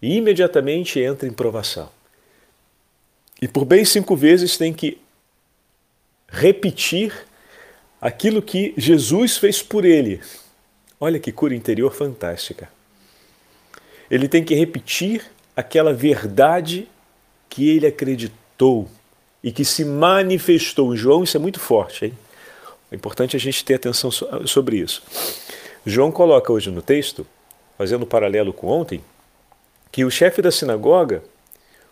e 0.00 0.16
imediatamente 0.16 1.00
entra 1.00 1.26
em 1.26 1.32
provação. 1.32 1.90
E 3.40 3.48
por 3.48 3.64
bem 3.64 3.84
cinco 3.84 4.14
vezes 4.14 4.56
tem 4.56 4.72
que 4.72 4.98
repetir 6.28 7.12
aquilo 8.00 8.42
que 8.42 8.74
Jesus 8.76 9.36
fez 9.36 9.62
por 9.62 9.84
ele. 9.84 10.20
Olha 11.00 11.18
que 11.18 11.30
cura 11.30 11.54
interior 11.54 11.92
fantástica. 11.94 12.68
Ele 14.10 14.28
tem 14.28 14.42
que 14.42 14.54
repetir 14.54 15.24
aquela 15.54 15.92
verdade 15.92 16.88
que 17.48 17.68
ele 17.68 17.86
acreditou 17.86 18.88
e 19.42 19.52
que 19.52 19.64
se 19.64 19.84
manifestou. 19.84 20.96
João, 20.96 21.22
isso 21.22 21.36
é 21.36 21.40
muito 21.40 21.60
forte, 21.60 22.06
hein? 22.06 22.18
É 22.90 22.96
importante 22.96 23.36
a 23.36 23.40
gente 23.40 23.64
ter 23.64 23.74
atenção 23.74 24.10
sobre 24.10 24.78
isso. 24.78 25.02
João 25.84 26.10
coloca 26.10 26.52
hoje 26.52 26.70
no 26.70 26.82
texto, 26.82 27.26
fazendo 27.76 28.02
um 28.04 28.08
paralelo 28.08 28.52
com 28.52 28.66
ontem, 28.66 29.02
que 29.92 30.04
o 30.04 30.10
chefe 30.10 30.40
da 30.40 30.50
sinagoga 30.50 31.22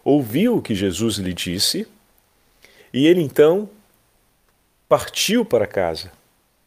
ouviu 0.05 0.57
o 0.57 0.63
que 0.63 0.75
Jesus 0.75 1.17
lhe 1.17 1.33
disse 1.33 1.87
e 2.93 3.07
ele 3.07 3.21
então 3.21 3.69
partiu 4.89 5.45
para 5.45 5.67
casa. 5.67 6.11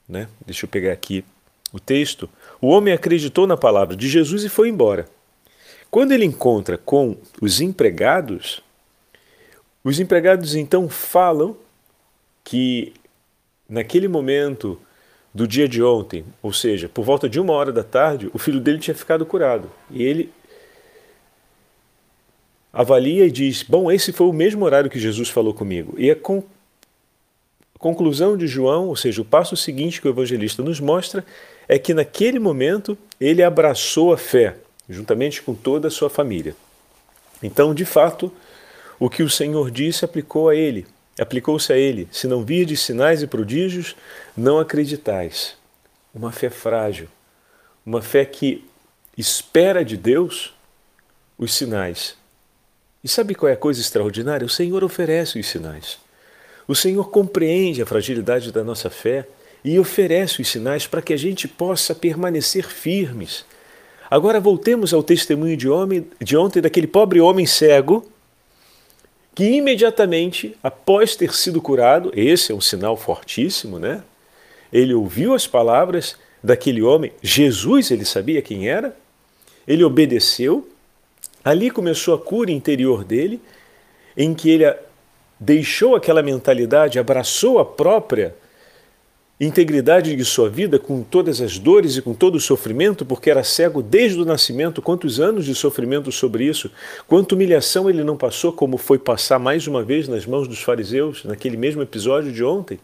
Né? 0.08 0.28
Deixa 0.46 0.66
eu 0.66 0.70
pegar 0.70 0.92
aqui 0.92 1.24
o 1.72 1.80
texto. 1.80 2.30
O 2.62 2.68
homem 2.68 2.94
acreditou 2.94 3.46
na 3.48 3.58
palavra 3.58 3.96
de 3.96 4.08
Jesus 4.08 4.44
e 4.44 4.50
foi 4.50 4.70
embora. 4.70 5.08
Quando 5.90 6.12
ele 6.12 6.26
encontra 6.26 6.78
com 6.78 7.18
os 7.42 7.62
empregados, 7.62 8.62
os 9.84 10.00
empregados 10.00 10.56
então 10.56 10.88
falam 10.88 11.58
que 12.44 12.94
naquele 13.68 14.08
momento 14.08 14.80
do 15.34 15.48
dia 15.48 15.68
de 15.68 15.82
ontem, 15.82 16.26
ou 16.42 16.52
seja, 16.52 16.90
por 16.90 17.04
volta 17.04 17.30
de 17.30 17.40
uma 17.40 17.54
hora 17.54 17.72
da 17.72 17.84
tarde, 17.84 18.30
o 18.34 18.40
filho 18.40 18.60
dele 18.60 18.80
tinha 18.80 18.96
ficado 18.96 19.26
curado. 19.26 19.70
E 19.90 20.04
ele 20.04 20.32
avalia 22.74 23.26
e 23.26 23.32
diz: 23.32 23.64
Bom, 23.64 23.92
esse 23.92 24.12
foi 24.12 24.28
o 24.28 24.34
mesmo 24.34 24.66
horário 24.66 24.90
que 24.90 25.00
Jesus 25.00 25.30
falou 25.30 25.54
comigo. 25.54 25.94
E 25.98 26.10
a 26.10 26.16
con 26.16 26.44
conclusão 27.80 28.38
de 28.38 28.46
João, 28.46 28.88
ou 28.88 28.96
seja, 28.96 29.22
o 29.22 29.26
passo 29.26 29.58
seguinte 29.58 30.00
que 30.00 30.08
o 30.08 30.12
evangelista 30.12 30.62
nos 30.62 30.80
mostra, 30.80 31.26
é 31.68 31.80
que 31.80 31.94
naquele 31.94 32.38
momento 32.38 32.96
ele 33.20 33.42
abraçou 33.42 34.14
a 34.14 34.18
fé, 34.18 34.58
juntamente 34.88 35.42
com 35.42 35.56
toda 35.56 35.88
a 35.88 35.92
sua 35.92 36.10
família. 36.10 36.56
Então, 37.42 37.74
de 37.74 37.86
fato, 37.86 38.32
o 39.00 39.10
que 39.10 39.24
o 39.24 39.30
Senhor 39.30 39.72
disse 39.72 40.06
aplicou 40.06 40.50
a 40.50 40.56
ele, 40.56 40.86
aplicou-se 41.20 41.72
a 41.72 41.78
ele: 41.78 42.08
se 42.12 42.28
não 42.28 42.44
virdes 42.44 42.82
sinais 42.82 43.24
e 43.24 43.28
prodígios, 43.28 43.96
não 44.36 44.60
acreditais. 44.60 45.56
Uma 46.14 46.32
fé 46.32 46.50
frágil, 46.50 47.08
uma 47.86 48.02
fé 48.02 48.26
que 48.26 48.66
espera 49.18 49.84
de 49.84 49.96
Deus 49.96 50.54
os 51.38 51.54
sinais, 51.54 52.18
e 53.04 53.08
sabe 53.08 53.34
qual 53.34 53.50
é 53.50 53.54
a 53.54 53.58
coisa 53.58 53.80
extraordinária? 53.80 54.46
O 54.46 54.50
Senhor 54.50 54.84
oferece 54.84 55.40
os 55.40 55.48
sinais. 55.48 55.98
O 56.70 56.76
Senhor 56.76 57.10
compreende 57.10 57.82
a 57.82 57.86
fragilidade 57.86 58.52
da 58.52 58.64
nossa 58.64 58.92
fé 58.92 59.28
e 59.66 59.80
oferece 59.80 60.42
os 60.42 60.48
sinais 60.48 60.86
para 60.86 61.02
que 61.02 61.12
a 61.12 61.18
gente 61.18 61.48
possa 61.48 61.96
permanecer 61.96 62.68
firmes. 62.68 63.44
Agora 64.10 64.40
voltemos 64.40 64.94
ao 64.94 65.02
testemunho 65.02 65.58
de, 65.58 65.68
homem, 65.68 66.08
de 66.22 66.38
ontem 66.38 66.62
daquele 66.62 66.86
pobre 66.86 67.20
homem 67.20 67.48
cego 67.48 68.08
que 69.34 69.46
imediatamente, 69.46 70.56
após 70.62 71.16
ter 71.16 71.34
sido 71.34 71.60
curado, 71.60 72.12
esse 72.16 72.52
é 72.52 72.56
um 72.56 72.62
sinal 72.62 72.96
fortíssimo, 72.96 73.80
né? 73.80 74.04
Ele 74.72 74.94
ouviu 74.94 75.34
as 75.34 75.48
palavras 75.48 76.18
daquele 76.44 76.84
homem, 76.84 77.12
Jesus, 77.22 77.90
ele 77.90 78.06
sabia 78.06 78.42
quem 78.42 78.70
era, 78.70 78.96
ele 79.68 79.84
obedeceu 79.84 80.68
Ali 81.44 81.72
começou 81.72 82.14
a 82.14 82.20
cura 82.20 82.52
interior 82.52 83.04
dele, 83.04 83.42
em 84.16 84.34
que 84.34 84.50
ele 84.50 84.66
deixou 85.40 85.96
aquela 85.96 86.22
mentalidade, 86.22 87.00
abraçou 87.00 87.60
a 87.60 87.66
própria 87.66 88.36
integridade 89.40 90.14
de 90.16 90.26
sua 90.26 90.50
vida 90.50 90.78
com 90.78 91.02
todas 91.02 91.40
as 91.40 91.58
dores 91.58 91.96
e 91.96 92.02
com 92.02 92.14
todo 92.14 92.36
o 92.36 92.40
sofrimento, 92.42 93.06
porque 93.06 93.30
era 93.30 93.42
cego 93.42 93.82
desde 93.82 94.20
o 94.20 94.26
nascimento, 94.26 94.82
quantos 94.82 95.20
anos 95.20 95.46
de 95.46 95.56
sofrimento 95.56 96.12
sobre 96.12 96.44
isso, 96.44 96.70
quanta 97.08 97.36
humilhação 97.36 97.90
ele 97.90 98.04
não 98.04 98.18
passou, 98.18 98.52
como 98.52 98.78
foi 98.78 99.00
passar 99.00 99.40
mais 99.40 99.66
uma 99.66 99.82
vez 99.82 100.10
nas 100.10 100.26
mãos 100.26 100.48
dos 100.48 100.62
fariseus, 100.62 101.24
naquele 101.24 101.56
mesmo 101.56 101.82
episódio 101.82 102.34
de 102.34 102.44
ontem. 102.44 102.80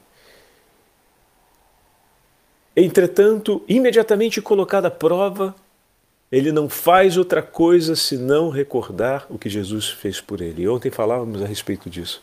Entretanto, 2.74 3.62
imediatamente 3.68 4.42
colocada 4.42 4.88
à 4.88 4.92
prova, 4.92 5.54
ele 6.32 6.52
não 6.52 6.70
faz 6.70 7.18
outra 7.18 7.42
coisa 7.42 7.96
senão 7.96 8.50
recordar 8.50 9.26
o 9.30 9.38
que 9.38 9.50
Jesus 9.50 9.90
fez 9.90 10.20
por 10.20 10.42
ele. 10.42 10.64
E 10.64 10.70
ontem 10.70 10.92
falávamos 10.92 11.42
a 11.42 11.46
respeito 11.46 11.90
disso. 11.90 12.22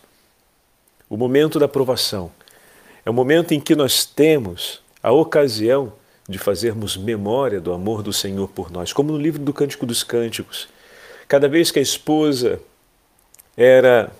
O 1.12 1.16
momento 1.19 1.59
da 1.59 1.69
provação 1.69 2.33
é 3.04 3.11
o 3.11 3.12
momento 3.12 3.52
em 3.52 3.61
que 3.61 3.76
nós 3.76 4.07
temos 4.07 4.81
a 5.02 5.12
ocasião 5.12 5.92
de 6.26 6.38
fazermos 6.38 6.97
memória 6.97 7.61
do 7.61 7.75
amor 7.75 8.02
do 8.02 8.14
Senhor 8.14 8.49
por 8.49 8.71
nós, 8.71 8.95
como 8.95 9.12
no 9.12 9.19
livro 9.19 9.42
do 9.42 9.52
Cântico 9.52 9.85
dos 9.85 10.02
Cânticos. 10.02 10.71
Cada 11.28 11.50
vez 11.50 11.71
que 11.71 11.78
a 11.78 11.83
esposa 11.83 12.59
era 13.54 14.11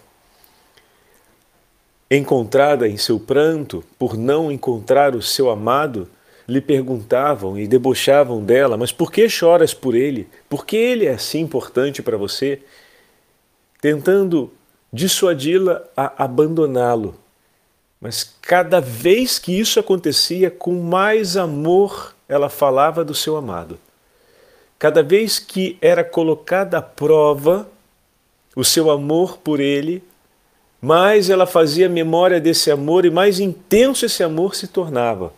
encontrada 2.11 2.87
em 2.87 2.99
seu 2.99 3.19
pranto 3.19 3.83
por 3.99 4.15
não 4.15 4.53
encontrar 4.53 5.17
o 5.17 5.23
seu 5.23 5.49
amado, 5.49 6.11
lhe 6.47 6.61
perguntavam 6.61 7.59
e 7.59 7.67
debochavam 7.67 8.45
dela: 8.45 8.77
Mas 8.77 8.93
por 8.93 9.11
que 9.11 9.27
choras 9.31 9.73
por 9.73 9.95
ele? 9.95 10.29
Por 10.47 10.67
que 10.67 10.77
ele 10.77 11.07
é 11.07 11.13
assim 11.13 11.41
importante 11.41 12.03
para 12.03 12.19
você? 12.19 12.61
Tentando 13.81 14.53
dissuadi-la 14.93 15.83
a 15.97 16.25
abandoná-lo. 16.25 17.15
Mas 18.01 18.37
cada 18.43 18.81
vez 18.81 19.39
que 19.39 19.59
isso 19.59 19.81
acontecia, 19.81 20.51
com 20.51 20.75
mais 20.83 21.37
amor 21.37 22.15
ela 22.29 22.49
falava 22.49 23.05
do 23.05 23.15
seu 23.15 23.37
amado. 23.37 23.79
Cada 24.79 25.03
vez 25.03 25.39
que 25.39 25.79
era 25.81 26.03
colocada 26.03 26.79
à 26.79 26.83
prova 26.83 27.69
o 28.55 28.65
seu 28.65 28.91
amor 28.91 29.39
por 29.39 29.61
ele, 29.61 30.03
mais 30.81 31.31
ela 31.31 31.47
fazia 31.47 31.89
memória 31.89 32.41
desse 32.41 32.71
amor 32.71 33.07
e 33.07 33.11
mais 33.11 33.39
intenso 33.39 34.05
esse 34.05 34.23
amor 34.23 34.55
se 34.55 34.67
tornava. 34.67 35.33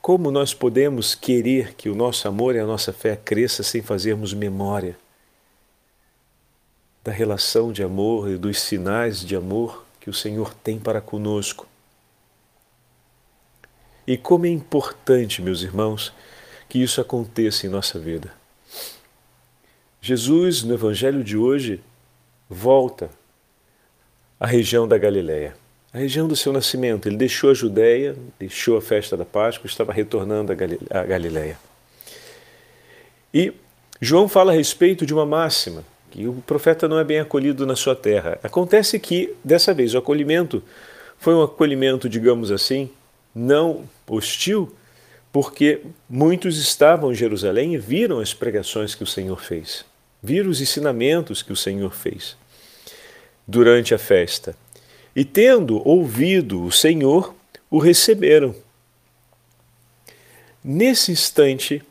Como 0.00 0.30
nós 0.30 0.52
podemos 0.54 1.14
querer 1.14 1.74
que 1.74 1.88
o 1.88 1.94
nosso 1.94 2.26
amor 2.26 2.56
e 2.56 2.58
a 2.58 2.66
nossa 2.66 2.92
fé 2.92 3.14
cresça 3.14 3.62
sem 3.62 3.82
fazermos 3.82 4.32
memória 4.34 4.96
da 7.04 7.10
relação 7.10 7.72
de 7.72 7.82
amor 7.82 8.30
e 8.30 8.36
dos 8.36 8.60
sinais 8.60 9.20
de 9.20 9.34
amor 9.34 9.84
que 10.00 10.10
o 10.10 10.14
Senhor 10.14 10.54
tem 10.54 10.78
para 10.78 11.00
conosco? 11.00 11.66
E 14.06 14.16
como 14.16 14.46
é 14.46 14.48
importante, 14.48 15.40
meus 15.40 15.62
irmãos, 15.62 16.12
que 16.68 16.82
isso 16.82 17.00
aconteça 17.00 17.66
em 17.66 17.70
nossa 17.70 17.98
vida. 17.98 18.32
Jesus, 20.00 20.62
no 20.62 20.74
Evangelho 20.74 21.22
de 21.22 21.36
hoje, 21.36 21.80
volta 22.48 23.10
a 24.40 24.46
região 24.46 24.88
da 24.88 24.98
Galileia, 24.98 25.54
a 25.92 25.98
região 25.98 26.26
do 26.26 26.34
seu 26.34 26.52
nascimento. 26.52 27.06
Ele 27.06 27.16
deixou 27.16 27.50
a 27.50 27.54
Judéia, 27.54 28.16
deixou 28.38 28.76
a 28.76 28.82
festa 28.82 29.16
da 29.16 29.24
Páscoa, 29.24 29.66
estava 29.66 29.92
retornando 29.92 30.50
a 30.50 31.04
Galileia. 31.04 31.56
E 33.32 33.52
João 34.00 34.28
fala 34.28 34.50
a 34.50 34.54
respeito 34.54 35.06
de 35.06 35.14
uma 35.14 35.24
máxima, 35.24 35.84
que 36.12 36.28
o 36.28 36.34
profeta 36.46 36.86
não 36.86 36.98
é 36.98 37.04
bem 37.04 37.18
acolhido 37.18 37.66
na 37.66 37.74
sua 37.74 37.96
terra. 37.96 38.38
Acontece 38.42 39.00
que, 39.00 39.34
dessa 39.42 39.72
vez, 39.72 39.94
o 39.94 39.98
acolhimento 39.98 40.62
foi 41.18 41.34
um 41.34 41.42
acolhimento, 41.42 42.06
digamos 42.06 42.52
assim, 42.52 42.90
não 43.34 43.88
hostil, 44.06 44.74
porque 45.32 45.80
muitos 46.08 46.58
estavam 46.58 47.10
em 47.10 47.14
Jerusalém 47.14 47.74
e 47.74 47.78
viram 47.78 48.20
as 48.20 48.34
pregações 48.34 48.94
que 48.94 49.02
o 49.02 49.06
Senhor 49.06 49.40
fez, 49.40 49.86
viram 50.22 50.50
os 50.50 50.60
ensinamentos 50.60 51.42
que 51.42 51.52
o 51.52 51.56
Senhor 51.56 51.94
fez 51.94 52.36
durante 53.48 53.94
a 53.94 53.98
festa. 53.98 54.54
E 55.16 55.24
tendo 55.24 55.86
ouvido 55.88 56.62
o 56.62 56.70
Senhor, 56.70 57.34
o 57.70 57.78
receberam. 57.78 58.54
Nesse 60.62 61.10
instante, 61.10 61.82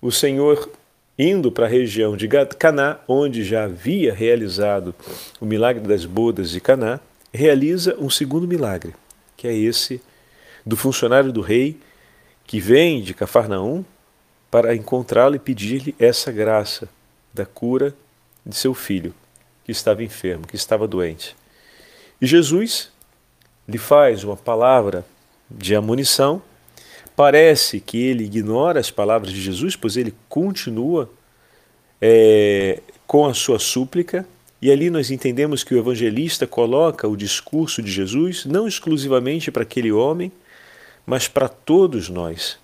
o 0.00 0.10
Senhor, 0.10 0.70
indo 1.18 1.50
para 1.50 1.66
a 1.66 1.68
região 1.68 2.16
de 2.16 2.28
Caná, 2.58 3.00
onde 3.08 3.42
já 3.42 3.64
havia 3.64 4.14
realizado 4.14 4.94
o 5.40 5.44
milagre 5.44 5.86
das 5.86 6.04
bodas 6.04 6.50
de 6.50 6.60
Caná, 6.60 7.00
realiza 7.32 7.96
um 7.98 8.08
segundo 8.08 8.46
milagre, 8.46 8.94
que 9.36 9.48
é 9.48 9.54
esse 9.54 10.00
do 10.64 10.76
funcionário 10.76 11.32
do 11.32 11.40
rei 11.40 11.78
que 12.46 12.60
vem 12.60 13.02
de 13.02 13.12
Cafarnaum 13.12 13.84
para 14.50 14.74
encontrá-lo 14.74 15.34
e 15.34 15.38
pedir-lhe 15.38 15.94
essa 15.98 16.32
graça 16.32 16.88
da 17.34 17.44
cura 17.44 17.94
de 18.44 18.56
seu 18.56 18.72
filho 18.72 19.14
que 19.64 19.72
estava 19.72 20.02
enfermo, 20.02 20.46
que 20.46 20.56
estava 20.56 20.88
doente. 20.88 21.36
E 22.20 22.26
Jesus 22.26 22.90
lhe 23.68 23.76
faz 23.76 24.24
uma 24.24 24.36
palavra 24.36 25.04
de 25.50 25.74
amunição. 25.74 26.42
Parece 27.18 27.80
que 27.80 27.98
ele 27.98 28.22
ignora 28.22 28.78
as 28.78 28.92
palavras 28.92 29.32
de 29.32 29.42
Jesus, 29.42 29.74
pois 29.74 29.96
ele 29.96 30.14
continua 30.28 31.10
é, 32.00 32.80
com 33.08 33.26
a 33.26 33.34
sua 33.34 33.58
súplica. 33.58 34.24
E 34.62 34.70
ali 34.70 34.88
nós 34.88 35.10
entendemos 35.10 35.64
que 35.64 35.74
o 35.74 35.78
evangelista 35.78 36.46
coloca 36.46 37.08
o 37.08 37.16
discurso 37.16 37.82
de 37.82 37.90
Jesus 37.90 38.44
não 38.44 38.68
exclusivamente 38.68 39.50
para 39.50 39.64
aquele 39.64 39.90
homem, 39.90 40.30
mas 41.04 41.26
para 41.26 41.48
todos 41.48 42.08
nós. 42.08 42.56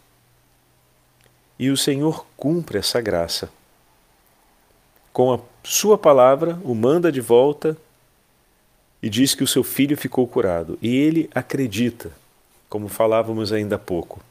E 1.58 1.68
o 1.68 1.76
Senhor 1.76 2.24
cumpre 2.36 2.78
essa 2.78 3.00
graça 3.00 3.50
com 5.12 5.34
a 5.34 5.40
sua 5.64 5.98
palavra, 5.98 6.60
o 6.62 6.76
manda 6.76 7.10
de 7.10 7.20
volta 7.20 7.76
e 9.02 9.10
diz 9.10 9.34
que 9.34 9.42
o 9.42 9.48
seu 9.48 9.64
filho 9.64 9.96
ficou 9.96 10.28
curado. 10.28 10.78
E 10.80 10.94
ele 10.94 11.28
acredita, 11.34 12.12
como 12.68 12.86
falávamos 12.86 13.52
ainda 13.52 13.74
há 13.74 13.80
pouco, 13.80 14.22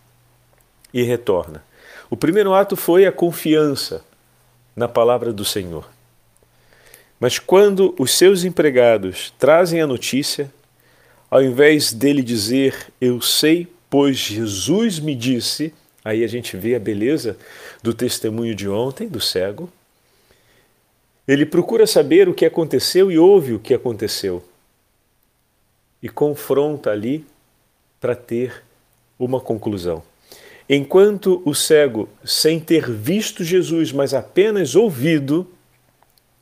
e 0.94 1.04
retorna. 1.04 1.64
O 2.10 2.16
primeiro 2.16 2.54
ato 2.54 2.76
foi 2.76 3.06
a 3.06 3.12
confiança 3.12 4.04
na 4.76 4.88
palavra 4.88 5.34
do 5.34 5.44
Senhor. 5.44 5.90
Mas 7.20 7.40
quando 7.40 7.96
os 7.98 8.12
seus 8.12 8.44
empregados 8.44 9.34
trazem 9.40 9.82
a 9.82 9.88
notícia, 9.88 10.52
ao 11.32 11.42
invés 11.42 11.92
dele 11.94 12.22
dizer 12.22 12.92
eu 13.00 13.22
sei, 13.22 13.68
pois 13.90 14.18
Jesus 14.18 15.00
me 15.00 15.16
disse, 15.16 15.74
aí 16.04 16.24
a 16.24 16.28
gente 16.28 16.58
vê 16.58 16.76
a 16.76 16.80
beleza 16.80 17.38
do 17.82 17.94
testemunho 17.94 18.54
de 18.54 18.68
ontem 18.68 19.08
do 19.08 19.22
cego 19.22 19.72
ele 21.28 21.46
procura 21.46 21.88
saber 21.88 22.28
o 22.28 22.34
que 22.34 22.46
aconteceu 22.46 23.10
e 23.10 23.18
ouve 23.18 23.54
o 23.54 23.60
que 23.60 23.74
aconteceu. 23.74 24.44
E 26.02 26.10
confronta 26.10 26.92
ali 26.92 27.26
para 28.00 28.14
ter 28.14 28.62
uma 29.18 29.40
conclusão. 29.40 30.04
Enquanto 30.70 31.42
o 31.46 31.54
cego, 31.54 32.08
sem 32.24 32.60
ter 32.60 32.90
visto 32.90 33.44
Jesus, 33.44 33.92
mas 33.92 34.14
apenas 34.14 34.76
ouvido, 34.76 35.48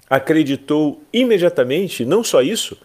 acreditou 0.09 1.01
imediatamente, 1.11 2.05
não 2.05 2.23
só 2.23 2.41
isso, 2.41 2.77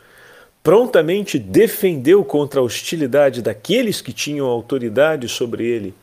prontamente 0.63 1.39
defendeu 1.39 2.25
contra 2.25 2.61
a 2.61 2.63
hostilidade 2.63 3.43
daqueles 3.43 4.01
que 4.01 4.13
tinham 4.13 4.47
autoridade 4.47 5.29
sobre 5.29 5.65
ele, 5.65 5.95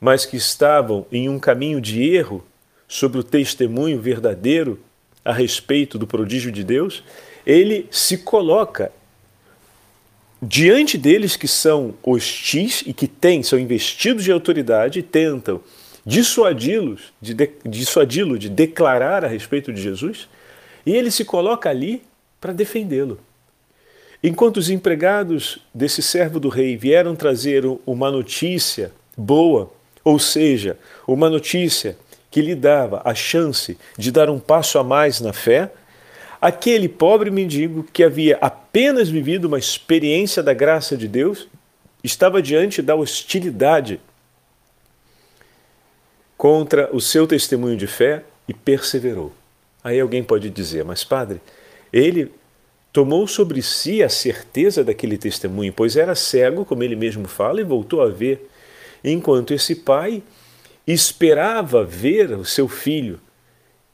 mas 0.00 0.26
que 0.26 0.36
estavam 0.36 1.06
em 1.10 1.28
um 1.28 1.38
caminho 1.38 1.80
de 1.80 2.02
erro 2.02 2.44
sobre 2.86 3.20
o 3.20 3.24
testemunho 3.24 4.00
verdadeiro 4.00 4.78
a 5.24 5.32
respeito 5.32 5.96
do 5.96 6.06
prodígio 6.06 6.52
de 6.52 6.62
Deus, 6.62 7.02
ele 7.46 7.86
se 7.90 8.18
coloca 8.18 8.92
diante 10.42 10.98
deles 10.98 11.36
que 11.36 11.46
são 11.46 11.94
hostis 12.02 12.82
e 12.84 12.92
que 12.92 13.06
têm, 13.06 13.44
são 13.44 13.58
investidos 13.58 14.24
de 14.24 14.32
autoridade 14.32 15.00
tentam 15.00 15.60
dissuadi-los, 16.04 17.12
de, 17.20 17.32
de, 17.32 17.50
dissuadi-lo 17.64 18.36
de 18.36 18.48
declarar 18.48 19.24
a 19.24 19.28
respeito 19.28 19.72
de 19.72 19.80
Jesus, 19.80 20.28
e 20.84 20.96
ele 20.96 21.12
se 21.12 21.24
coloca 21.24 21.70
ali 21.70 22.02
para 22.40 22.52
defendê-lo. 22.52 23.20
Enquanto 24.22 24.56
os 24.56 24.68
empregados 24.68 25.58
desse 25.72 26.02
servo 26.02 26.40
do 26.40 26.48
rei 26.48 26.76
vieram 26.76 27.14
trazer 27.14 27.64
uma 27.86 28.10
notícia 28.10 28.92
boa, 29.16 29.72
ou 30.04 30.18
seja, 30.18 30.76
uma 31.06 31.30
notícia 31.30 31.96
que 32.30 32.40
lhe 32.40 32.54
dava 32.54 33.02
a 33.04 33.14
chance 33.14 33.78
de 33.96 34.10
dar 34.10 34.30
um 34.30 34.40
passo 34.40 34.78
a 34.78 34.84
mais 34.84 35.20
na 35.20 35.32
fé, 35.32 35.70
aquele 36.42 36.88
pobre 36.88 37.30
mendigo 37.30 37.84
que 37.84 38.02
havia 38.02 38.36
apenas 38.40 39.08
vivido 39.08 39.44
uma 39.44 39.60
experiência 39.60 40.42
da 40.42 40.52
graça 40.52 40.96
de 40.96 41.06
Deus 41.06 41.46
estava 42.02 42.42
diante 42.42 42.82
da 42.82 42.96
hostilidade 42.96 44.00
contra 46.36 46.90
o 46.92 47.00
seu 47.00 47.28
testemunho 47.28 47.76
de 47.76 47.86
fé 47.86 48.24
e 48.48 48.52
perseverou. 48.52 49.32
Aí 49.84 50.00
alguém 50.00 50.24
pode 50.24 50.50
dizer, 50.50 50.84
mas 50.84 51.04
padre, 51.04 51.40
ele 51.92 52.32
tomou 52.92 53.28
sobre 53.28 53.62
si 53.62 54.02
a 54.02 54.08
certeza 54.08 54.82
daquele 54.82 55.16
testemunho, 55.16 55.72
pois 55.72 55.96
era 55.96 56.16
cego, 56.16 56.64
como 56.64 56.82
ele 56.82 56.96
mesmo 56.96 57.28
fala, 57.28 57.60
e 57.60 57.64
voltou 57.64 58.02
a 58.02 58.08
ver, 58.08 58.50
enquanto 59.04 59.54
esse 59.54 59.76
pai 59.76 60.24
esperava 60.84 61.84
ver 61.84 62.32
o 62.32 62.44
seu 62.44 62.66
filho. 62.66 63.20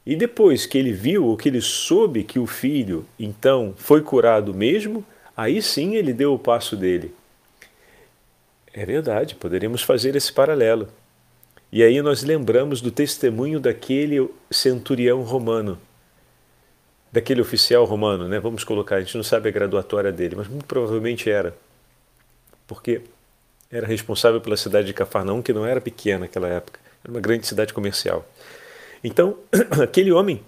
E 0.08 0.16
depois 0.16 0.64
que 0.64 0.78
ele 0.78 0.90
viu 0.90 1.26
ou 1.26 1.36
que 1.36 1.50
ele 1.50 1.60
soube 1.60 2.24
que 2.24 2.38
o 2.38 2.46
filho 2.46 3.04
então 3.18 3.74
foi 3.76 4.00
curado 4.00 4.54
mesmo, 4.54 5.04
aí 5.36 5.60
sim 5.60 5.96
ele 5.96 6.14
deu 6.14 6.32
o 6.32 6.38
passo 6.38 6.74
dele. 6.74 7.14
É 8.72 8.86
verdade, 8.86 9.34
poderíamos 9.34 9.82
fazer 9.82 10.16
esse 10.16 10.32
paralelo. 10.32 10.88
E 11.70 11.82
aí 11.82 12.00
nós 12.00 12.22
lembramos 12.22 12.80
do 12.80 12.90
testemunho 12.90 13.60
daquele 13.60 14.26
centurião 14.50 15.20
romano, 15.20 15.78
daquele 17.12 17.42
oficial 17.42 17.84
romano, 17.84 18.26
né? 18.26 18.40
Vamos 18.40 18.64
colocar, 18.64 18.96
a 18.96 19.00
gente 19.02 19.14
não 19.14 19.22
sabe 19.22 19.50
a 19.50 19.52
graduatória 19.52 20.10
dele, 20.10 20.36
mas 20.36 20.48
muito 20.48 20.64
provavelmente 20.64 21.28
era. 21.28 21.54
Porque 22.66 23.02
era 23.70 23.86
responsável 23.86 24.40
pela 24.40 24.56
cidade 24.56 24.86
de 24.86 24.94
Cafarnaum, 24.94 25.42
que 25.42 25.52
não 25.52 25.66
era 25.66 25.82
pequena 25.82 26.20
naquela 26.20 26.48
época, 26.48 26.80
era 27.04 27.12
uma 27.12 27.20
grande 27.20 27.46
cidade 27.46 27.74
comercial. 27.74 28.26
Então, 29.02 29.36
aquele 29.82 30.12
homem 30.12 30.42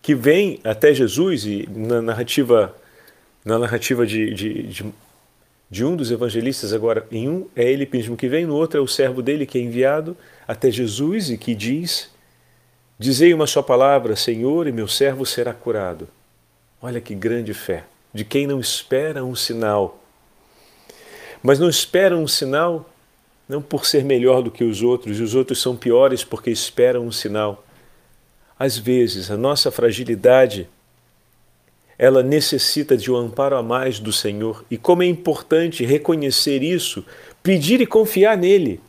que 0.00 0.14
vem 0.14 0.60
até 0.64 0.94
Jesus 0.94 1.44
e 1.44 1.68
na 1.70 2.00
narrativa 2.00 2.74
na 3.44 3.58
narrativa 3.58 4.06
de, 4.06 4.32
de, 4.34 4.62
de, 4.64 4.84
de, 5.70 5.84
um 5.84 5.96
dos 5.96 6.10
evangelistas 6.10 6.72
agora 6.72 7.06
em 7.10 7.28
um 7.28 7.46
é 7.56 7.70
ele 7.70 7.88
mesmo 7.90 8.16
que 8.16 8.28
vem 8.28 8.44
no 8.44 8.54
outro 8.54 8.78
é 8.78 8.82
o 8.82 8.86
servo 8.86 9.22
dele 9.22 9.46
que 9.46 9.58
é 9.58 9.60
enviado 9.60 10.16
até 10.46 10.70
Jesus 10.70 11.30
e 11.30 11.38
que 11.38 11.54
diz 11.54 12.10
dizei 12.98 13.32
uma 13.32 13.46
só 13.46 13.62
palavra 13.62 14.16
Senhor 14.16 14.66
e 14.66 14.72
meu 14.72 14.88
servo 14.88 15.24
será 15.24 15.52
curado. 15.52 16.08
Olha 16.80 17.00
que 17.00 17.14
grande 17.14 17.52
fé 17.54 17.84
de 18.12 18.24
quem 18.24 18.46
não 18.46 18.60
espera 18.60 19.24
um 19.24 19.34
sinal. 19.34 20.02
Mas 21.42 21.58
não 21.58 21.68
espera 21.68 22.16
um 22.16 22.26
sinal 22.26 22.88
não 23.48 23.62
por 23.62 23.86
ser 23.86 24.04
melhor 24.04 24.42
do 24.42 24.50
que 24.50 24.62
os 24.62 24.82
outros, 24.82 25.18
e 25.18 25.22
os 25.22 25.34
outros 25.34 25.60
são 25.60 25.74
piores 25.74 26.22
porque 26.22 26.50
esperam 26.50 27.06
um 27.06 27.12
sinal. 27.12 27.64
Às 28.58 28.76
vezes, 28.76 29.30
a 29.30 29.36
nossa 29.36 29.70
fragilidade 29.70 30.68
ela 31.98 32.22
necessita 32.22 32.96
de 32.96 33.10
um 33.10 33.16
amparo 33.16 33.56
a 33.56 33.62
mais 33.62 33.98
do 33.98 34.12
Senhor. 34.12 34.64
E 34.70 34.76
como 34.76 35.02
é 35.02 35.06
importante 35.06 35.84
reconhecer 35.84 36.62
isso, 36.62 37.04
pedir 37.42 37.80
e 37.80 37.86
confiar 37.86 38.36
nele. 38.36 38.80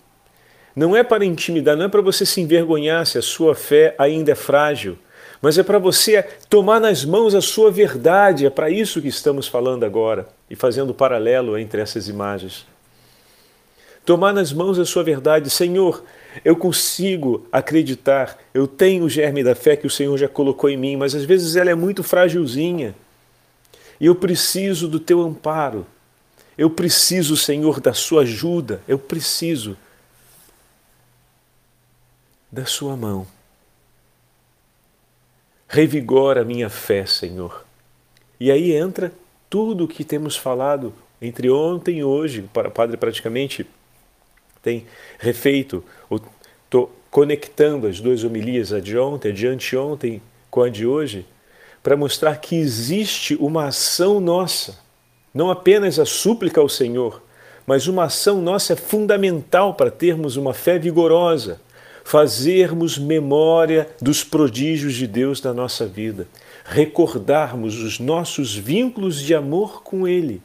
Não 0.76 0.96
é 0.96 1.04
para 1.04 1.26
intimidar, 1.26 1.76
não 1.76 1.86
é 1.86 1.90
para 1.90 2.02
você 2.02 2.26
se 2.26 2.40
envergonhar 2.40 3.06
se 3.08 3.18
a 3.18 3.22
sua 3.22 3.56
fé 3.56 3.96
ainda 3.98 4.32
é 4.32 4.36
frágil, 4.36 4.98
mas 5.42 5.58
é 5.58 5.64
para 5.64 5.80
você 5.80 6.24
tomar 6.48 6.80
nas 6.80 7.04
mãos 7.04 7.34
a 7.34 7.42
sua 7.42 7.72
verdade. 7.72 8.46
É 8.46 8.50
para 8.50 8.70
isso 8.70 9.02
que 9.02 9.08
estamos 9.08 9.48
falando 9.48 9.84
agora 9.84 10.28
e 10.48 10.56
fazendo 10.56 10.94
paralelo 10.94 11.58
entre 11.58 11.82
essas 11.82 12.08
imagens. 12.08 12.66
Tomar 14.06 14.34
nas 14.34 14.52
mãos 14.52 14.80
a 14.80 14.86
sua 14.86 15.04
verdade, 15.04 15.50
Senhor, 15.50 16.04
eu 16.44 16.56
consigo 16.56 17.48
acreditar, 17.52 18.38
eu 18.54 18.68
tenho 18.68 19.04
o 19.04 19.10
germe 19.10 19.44
da 19.44 19.54
fé 19.54 19.76
que 19.76 19.88
o 19.88 19.90
Senhor 19.90 20.18
já 20.18 20.28
colocou 20.28 20.70
em 20.70 20.78
mim, 20.78 20.96
mas 20.96 21.14
às 21.14 21.26
vezes 21.26 21.56
ela 21.56 21.70
é 21.70 21.76
muito 21.76 22.04
frágilzinha. 22.04 22.96
E 24.00 24.06
eu 24.06 24.16
preciso 24.16 24.88
do 24.88 25.00
teu 25.00 25.22
amparo. 25.22 25.86
Eu 26.58 26.70
preciso, 26.70 27.36
Senhor, 27.36 27.80
da 27.80 27.94
sua 27.94 28.22
ajuda. 28.24 28.82
Eu 28.88 28.98
preciso 28.98 29.78
da 32.52 32.66
sua 32.66 32.96
mão. 32.96 33.28
Revigora 35.68 36.42
a 36.42 36.46
minha 36.46 36.70
fé, 36.70 37.06
Senhor. 37.06 37.66
E 38.40 38.52
aí 38.52 38.72
entra 38.72 39.12
tudo 39.50 39.84
o 39.84 39.88
que 39.88 40.04
temos 40.04 40.36
falado 40.36 40.94
entre 41.22 41.50
ontem 41.50 42.00
e 42.00 42.04
hoje. 42.04 42.42
O 42.42 42.72
Padre 42.72 42.98
praticamente 42.98 43.68
tem 44.62 44.86
refeito, 45.18 45.84
estou 46.66 46.94
conectando 47.10 47.88
as 47.88 48.00
duas 48.00 48.24
homilias, 48.24 48.72
a 48.72 48.80
de 48.80 48.98
ontem, 48.98 49.30
a 49.30 49.34
de 49.34 49.48
anteontem 49.48 50.22
com 50.50 50.62
a 50.62 50.70
de 50.70 50.86
hoje, 50.86 51.26
para 51.82 51.96
mostrar 51.96 52.38
que 52.38 52.56
existe 52.56 53.36
uma 53.36 53.68
ação 53.68 54.20
nossa, 54.20 54.80
não 55.34 55.50
apenas 55.50 55.98
a 55.98 56.06
súplica 56.06 56.60
ao 56.60 56.70
Senhor, 56.70 57.22
mas 57.66 57.88
uma 57.88 58.06
ação 58.06 58.42
nossa 58.42 58.74
é 58.74 58.76
fundamental 58.76 59.76
para 59.76 59.92
termos 59.92 60.36
uma 60.36 60.54
fé 60.54 60.78
vigorosa, 60.78 61.62
fazermos 62.04 62.98
memória 62.98 63.88
dos 64.02 64.24
prodígios 64.24 64.96
de 64.96 65.06
Deus 65.06 65.42
na 65.42 65.54
nossa 65.54 65.86
vida, 65.86 66.28
recordarmos 66.66 67.80
os 67.80 68.00
nossos 68.00 68.56
vínculos 68.56 69.22
de 69.22 69.36
amor 69.36 69.84
com 69.84 70.08
Ele 70.08 70.42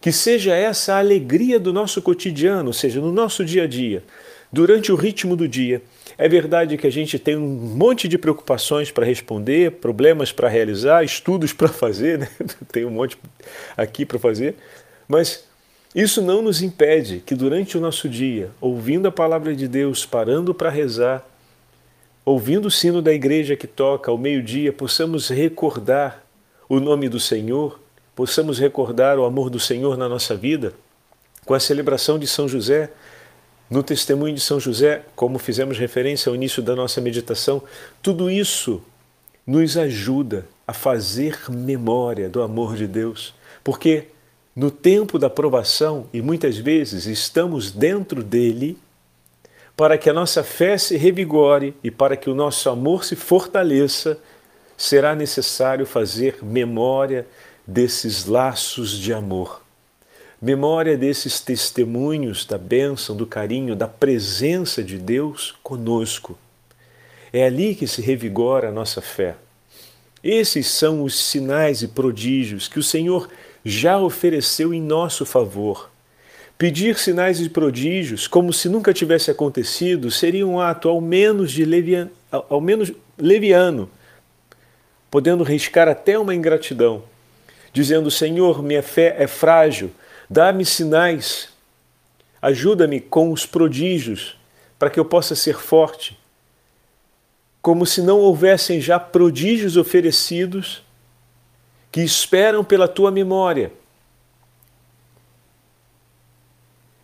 que 0.00 0.10
seja 0.10 0.54
essa 0.54 0.94
a 0.94 0.98
alegria 0.98 1.60
do 1.60 1.72
nosso 1.72 2.00
cotidiano, 2.00 2.68
ou 2.68 2.72
seja, 2.72 3.00
no 3.00 3.12
nosso 3.12 3.44
dia 3.44 3.64
a 3.64 3.66
dia, 3.66 4.02
durante 4.50 4.90
o 4.90 4.96
ritmo 4.96 5.36
do 5.36 5.46
dia. 5.46 5.82
É 6.16 6.28
verdade 6.28 6.76
que 6.76 6.86
a 6.86 6.92
gente 6.92 7.18
tem 7.18 7.36
um 7.36 7.46
monte 7.46 8.08
de 8.08 8.18
preocupações 8.18 8.90
para 8.90 9.04
responder, 9.04 9.72
problemas 9.72 10.32
para 10.32 10.48
realizar, 10.48 11.04
estudos 11.04 11.52
para 11.52 11.68
fazer, 11.68 12.18
né? 12.18 12.28
tem 12.72 12.84
um 12.84 12.90
monte 12.90 13.16
aqui 13.76 14.04
para 14.04 14.18
fazer, 14.18 14.54
mas 15.06 15.44
isso 15.94 16.22
não 16.22 16.40
nos 16.40 16.62
impede 16.62 17.22
que 17.24 17.34
durante 17.34 17.76
o 17.76 17.80
nosso 17.80 18.08
dia, 18.08 18.50
ouvindo 18.60 19.08
a 19.08 19.12
palavra 19.12 19.54
de 19.54 19.66
Deus, 19.66 20.06
parando 20.06 20.54
para 20.54 20.70
rezar, 20.70 21.26
ouvindo 22.24 22.66
o 22.66 22.70
sino 22.70 23.02
da 23.02 23.12
igreja 23.12 23.56
que 23.56 23.66
toca 23.66 24.10
ao 24.10 24.16
meio-dia, 24.16 24.72
possamos 24.72 25.28
recordar 25.28 26.24
o 26.68 26.78
nome 26.78 27.08
do 27.08 27.18
Senhor 27.18 27.80
possamos 28.20 28.58
recordar 28.58 29.18
o 29.18 29.24
amor 29.24 29.48
do 29.48 29.58
Senhor 29.58 29.96
na 29.96 30.06
nossa 30.06 30.36
vida, 30.36 30.74
com 31.46 31.54
a 31.54 31.58
celebração 31.58 32.18
de 32.18 32.26
São 32.26 32.46
José, 32.46 32.90
no 33.70 33.82
testemunho 33.82 34.34
de 34.34 34.42
São 34.42 34.60
José, 34.60 35.06
como 35.16 35.38
fizemos 35.38 35.78
referência 35.78 36.28
ao 36.28 36.36
início 36.36 36.62
da 36.62 36.76
nossa 36.76 37.00
meditação, 37.00 37.62
tudo 38.02 38.30
isso 38.30 38.82
nos 39.46 39.74
ajuda 39.78 40.46
a 40.66 40.74
fazer 40.74 41.38
memória 41.48 42.28
do 42.28 42.42
amor 42.42 42.76
de 42.76 42.86
Deus, 42.86 43.34
porque 43.64 44.08
no 44.54 44.70
tempo 44.70 45.18
da 45.18 45.30
provação, 45.30 46.06
e 46.12 46.20
muitas 46.20 46.58
vezes 46.58 47.06
estamos 47.06 47.72
dentro 47.72 48.22
dele, 48.22 48.76
para 49.74 49.96
que 49.96 50.10
a 50.10 50.12
nossa 50.12 50.44
fé 50.44 50.76
se 50.76 50.94
revigore 50.98 51.74
e 51.82 51.90
para 51.90 52.18
que 52.18 52.28
o 52.28 52.34
nosso 52.34 52.68
amor 52.68 53.02
se 53.02 53.16
fortaleça, 53.16 54.18
será 54.76 55.14
necessário 55.14 55.86
fazer 55.86 56.40
memória 56.42 57.26
desses 57.70 58.26
laços 58.26 58.98
de 58.98 59.12
amor. 59.12 59.62
Memória 60.42 60.98
desses 60.98 61.38
testemunhos 61.38 62.44
da 62.44 62.58
bênção, 62.58 63.14
do 63.14 63.26
carinho, 63.26 63.76
da 63.76 63.86
presença 63.86 64.82
de 64.82 64.98
Deus 64.98 65.54
conosco. 65.62 66.36
É 67.32 67.44
ali 67.44 67.76
que 67.76 67.86
se 67.86 68.02
revigora 68.02 68.70
a 68.70 68.72
nossa 68.72 69.00
fé. 69.00 69.36
Esses 70.22 70.66
são 70.66 71.04
os 71.04 71.16
sinais 71.16 71.82
e 71.82 71.88
prodígios 71.88 72.66
que 72.66 72.78
o 72.78 72.82
Senhor 72.82 73.28
já 73.64 73.98
ofereceu 73.98 74.74
em 74.74 74.80
nosso 74.80 75.24
favor. 75.24 75.90
Pedir 76.58 76.98
sinais 76.98 77.40
e 77.40 77.48
prodígios 77.48 78.26
como 78.26 78.52
se 78.52 78.68
nunca 78.68 78.92
tivesse 78.92 79.30
acontecido 79.30 80.10
seria 80.10 80.46
um 80.46 80.58
ato 80.58 80.88
ao 80.88 81.00
menos, 81.00 81.52
de 81.52 81.64
leviano, 81.64 82.10
ao 82.32 82.60
menos 82.60 82.92
leviano, 83.16 83.88
podendo 85.08 85.44
riscar 85.44 85.86
até 85.86 86.18
uma 86.18 86.34
ingratidão 86.34 87.04
dizendo: 87.72 88.10
Senhor, 88.10 88.62
minha 88.62 88.82
fé 88.82 89.16
é 89.18 89.26
frágil, 89.26 89.90
dá-me 90.28 90.64
sinais, 90.64 91.48
ajuda-me 92.40 93.00
com 93.00 93.32
os 93.32 93.46
prodígios, 93.46 94.36
para 94.78 94.90
que 94.90 94.98
eu 94.98 95.04
possa 95.04 95.34
ser 95.34 95.58
forte. 95.58 96.18
Como 97.62 97.84
se 97.84 98.00
não 98.00 98.18
houvessem 98.18 98.80
já 98.80 98.98
prodígios 98.98 99.76
oferecidos 99.76 100.82
que 101.92 102.00
esperam 102.00 102.64
pela 102.64 102.88
tua 102.88 103.10
memória. 103.10 103.72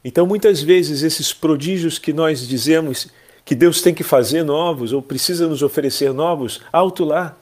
Então, 0.03 0.25
muitas 0.25 0.63
vezes, 0.63 1.03
esses 1.03 1.33
prodígios 1.33 1.99
que 1.99 2.13
nós 2.13 2.47
dizemos 2.47 3.09
que 3.45 3.55
Deus 3.55 3.83
tem 3.83 3.93
que 3.93 4.05
fazer 4.05 4.45
novos 4.45 4.93
ou 4.93 5.03
precisa 5.03 5.49
nos 5.49 5.63
oferecer 5.63 6.13
novos, 6.13 6.61
alto 6.73 7.05
lá. 7.05 7.37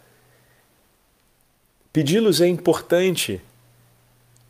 Pedi-los 1.95 2.41
é 2.41 2.49
importante 2.49 3.41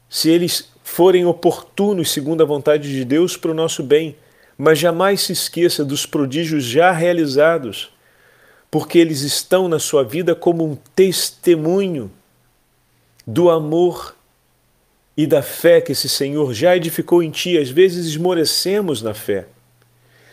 se 0.08 0.30
eles 0.30 0.70
forem 0.82 1.26
oportunos 1.26 2.10
segundo 2.10 2.42
a 2.42 2.46
vontade 2.46 2.90
de 2.90 3.04
Deus 3.04 3.36
para 3.36 3.50
o 3.50 3.54
nosso 3.54 3.82
bem, 3.82 4.16
mas 4.56 4.78
jamais 4.78 5.20
se 5.20 5.32
esqueça 5.32 5.84
dos 5.84 6.06
prodígios 6.06 6.64
já 6.64 6.90
realizados, 6.90 7.90
porque 8.70 8.98
eles 8.98 9.20
estão 9.20 9.68
na 9.68 9.78
sua 9.78 10.02
vida 10.02 10.34
como 10.34 10.64
um 10.64 10.74
testemunho 10.96 12.10
do 13.26 13.50
amor 13.50 14.16
e 15.14 15.26
da 15.26 15.42
fé 15.42 15.82
que 15.82 15.92
esse 15.92 16.08
Senhor 16.08 16.54
já 16.54 16.74
edificou 16.74 17.22
em 17.22 17.30
ti. 17.30 17.58
Às 17.58 17.68
vezes 17.68 18.06
esmorecemos 18.06 19.02
na 19.02 19.12
fé 19.12 19.48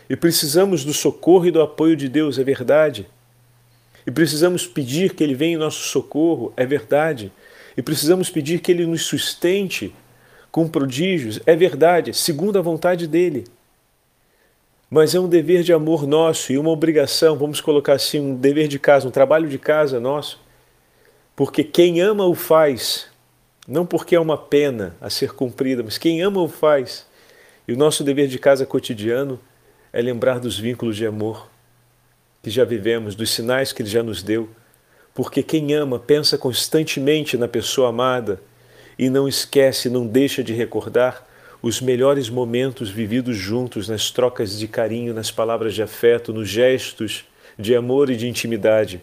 e 0.10 0.16
precisamos 0.16 0.86
do 0.86 0.94
socorro 0.94 1.46
e 1.46 1.52
do 1.52 1.62
apoio 1.62 1.98
de 1.98 2.08
Deus, 2.08 2.40
é 2.40 2.44
verdade. 2.46 3.06
E 4.06 4.12
precisamos 4.12 4.66
pedir 4.66 5.14
que 5.14 5.24
Ele 5.24 5.36
venha 5.36 5.56
em 5.56 5.60
nosso 5.60 5.88
socorro, 5.88 6.54
é 6.58 6.66
verdade. 6.66 7.32
E 7.76 7.82
precisamos 7.82 8.30
pedir 8.30 8.60
que 8.60 8.72
Ele 8.72 8.86
nos 8.86 9.04
sustente 9.04 9.94
com 10.52 10.68
prodígios, 10.68 11.40
é 11.46 11.56
verdade, 11.56 12.14
segundo 12.14 12.60
a 12.60 12.62
vontade 12.62 13.08
dEle. 13.08 13.46
Mas 14.90 15.16
é 15.16 15.20
um 15.20 15.30
dever 15.30 15.64
de 15.64 15.72
amor 15.72 16.06
nosso 16.06 16.52
e 16.52 16.58
uma 16.58 16.70
obrigação, 16.70 17.38
vamos 17.38 17.62
colocar 17.62 17.94
assim, 17.94 18.20
um 18.20 18.36
dever 18.36 18.68
de 18.68 18.78
casa, 18.78 19.08
um 19.08 19.12
trabalho 19.12 19.48
de 19.48 19.58
casa 19.58 20.00
nosso. 20.00 20.42
Porque 21.34 21.64
quem 21.64 22.02
ama 22.02 22.26
o 22.26 22.36
faz, 22.36 23.08
não 23.66 23.86
porque 23.86 24.16
é 24.16 24.20
uma 24.20 24.38
pena 24.38 24.98
a 25.00 25.10
ser 25.10 25.32
cumprida, 25.32 25.82
mas 25.82 25.98
quem 25.98 26.22
ama 26.22 26.42
o 26.42 26.50
faz. 26.50 27.06
E 27.66 27.72
o 27.72 27.78
nosso 27.78 28.04
dever 28.04 28.28
de 28.28 28.38
casa 28.38 28.66
cotidiano 28.66 29.40
é 29.94 30.02
lembrar 30.02 30.40
dos 30.40 30.60
vínculos 30.60 30.98
de 30.98 31.06
amor 31.06 31.51
que 32.42 32.50
já 32.50 32.64
vivemos, 32.64 33.16
dos 33.16 33.30
sinais 33.32 33.72
que 33.72 33.82
Ele 33.82 33.90
já 33.90 34.02
nos 34.02 34.24
deu, 34.24 34.50
porque 35.14 35.44
quem 35.44 35.74
ama 35.74 36.00
pensa 36.00 36.38
constantemente 36.38 37.38
na 37.38 37.48
pessoa 37.48 37.90
amada 37.90 38.42
e 38.98 39.10
não 39.10 39.28
esquece, 39.28 39.90
não 39.90 40.08
deixa 40.08 40.44
de 40.44 40.54
recordar 40.54 41.28
os 41.62 41.80
melhores 41.80 42.30
momentos 42.30 42.90
vividos 42.90 43.38
juntos 43.38 43.88
nas 43.88 44.10
trocas 44.10 44.58
de 44.58 44.68
carinho, 44.68 45.14
nas 45.14 45.30
palavras 45.30 45.76
de 45.76 45.84
afeto, 45.84 46.34
nos 46.34 46.50
gestos 46.50 47.26
de 47.58 47.76
amor 47.76 48.10
e 48.10 48.16
de 48.16 48.28
intimidade. 48.28 49.02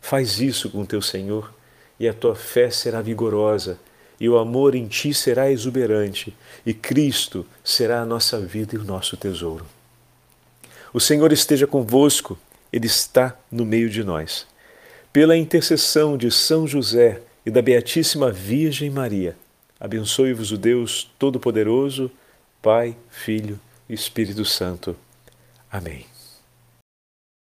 Faz 0.00 0.40
isso 0.40 0.70
com 0.70 0.84
teu 0.84 1.02
Senhor 1.02 1.52
e 2.00 2.08
a 2.08 2.14
tua 2.14 2.34
fé 2.34 2.70
será 2.70 3.02
vigorosa 3.02 3.78
e 4.18 4.28
o 4.28 4.38
amor 4.38 4.74
em 4.74 4.86
ti 4.86 5.12
será 5.12 5.50
exuberante 5.50 6.34
e 6.64 6.72
Cristo 6.72 7.44
será 7.62 8.00
a 8.00 8.06
nossa 8.06 8.40
vida 8.40 8.74
e 8.74 8.78
o 8.78 8.84
nosso 8.84 9.16
tesouro. 9.16 9.66
O 10.92 11.00
Senhor 11.00 11.32
esteja 11.32 11.66
convosco. 11.66 12.38
Ele 12.72 12.86
está 12.86 13.36
no 13.50 13.64
meio 13.64 13.90
de 13.90 14.02
nós. 14.02 14.46
Pela 15.12 15.36
intercessão 15.36 16.16
de 16.16 16.30
São 16.30 16.66
José 16.66 17.20
e 17.44 17.50
da 17.50 17.60
Beatíssima 17.60 18.30
Virgem 18.30 18.88
Maria, 18.88 19.36
abençoe-vos 19.78 20.52
o 20.52 20.56
Deus 20.56 21.10
Todo-Poderoso, 21.18 22.10
Pai, 22.62 22.96
Filho 23.10 23.58
e 23.88 23.94
Espírito 23.94 24.44
Santo. 24.44 24.96
Amém. 25.70 26.11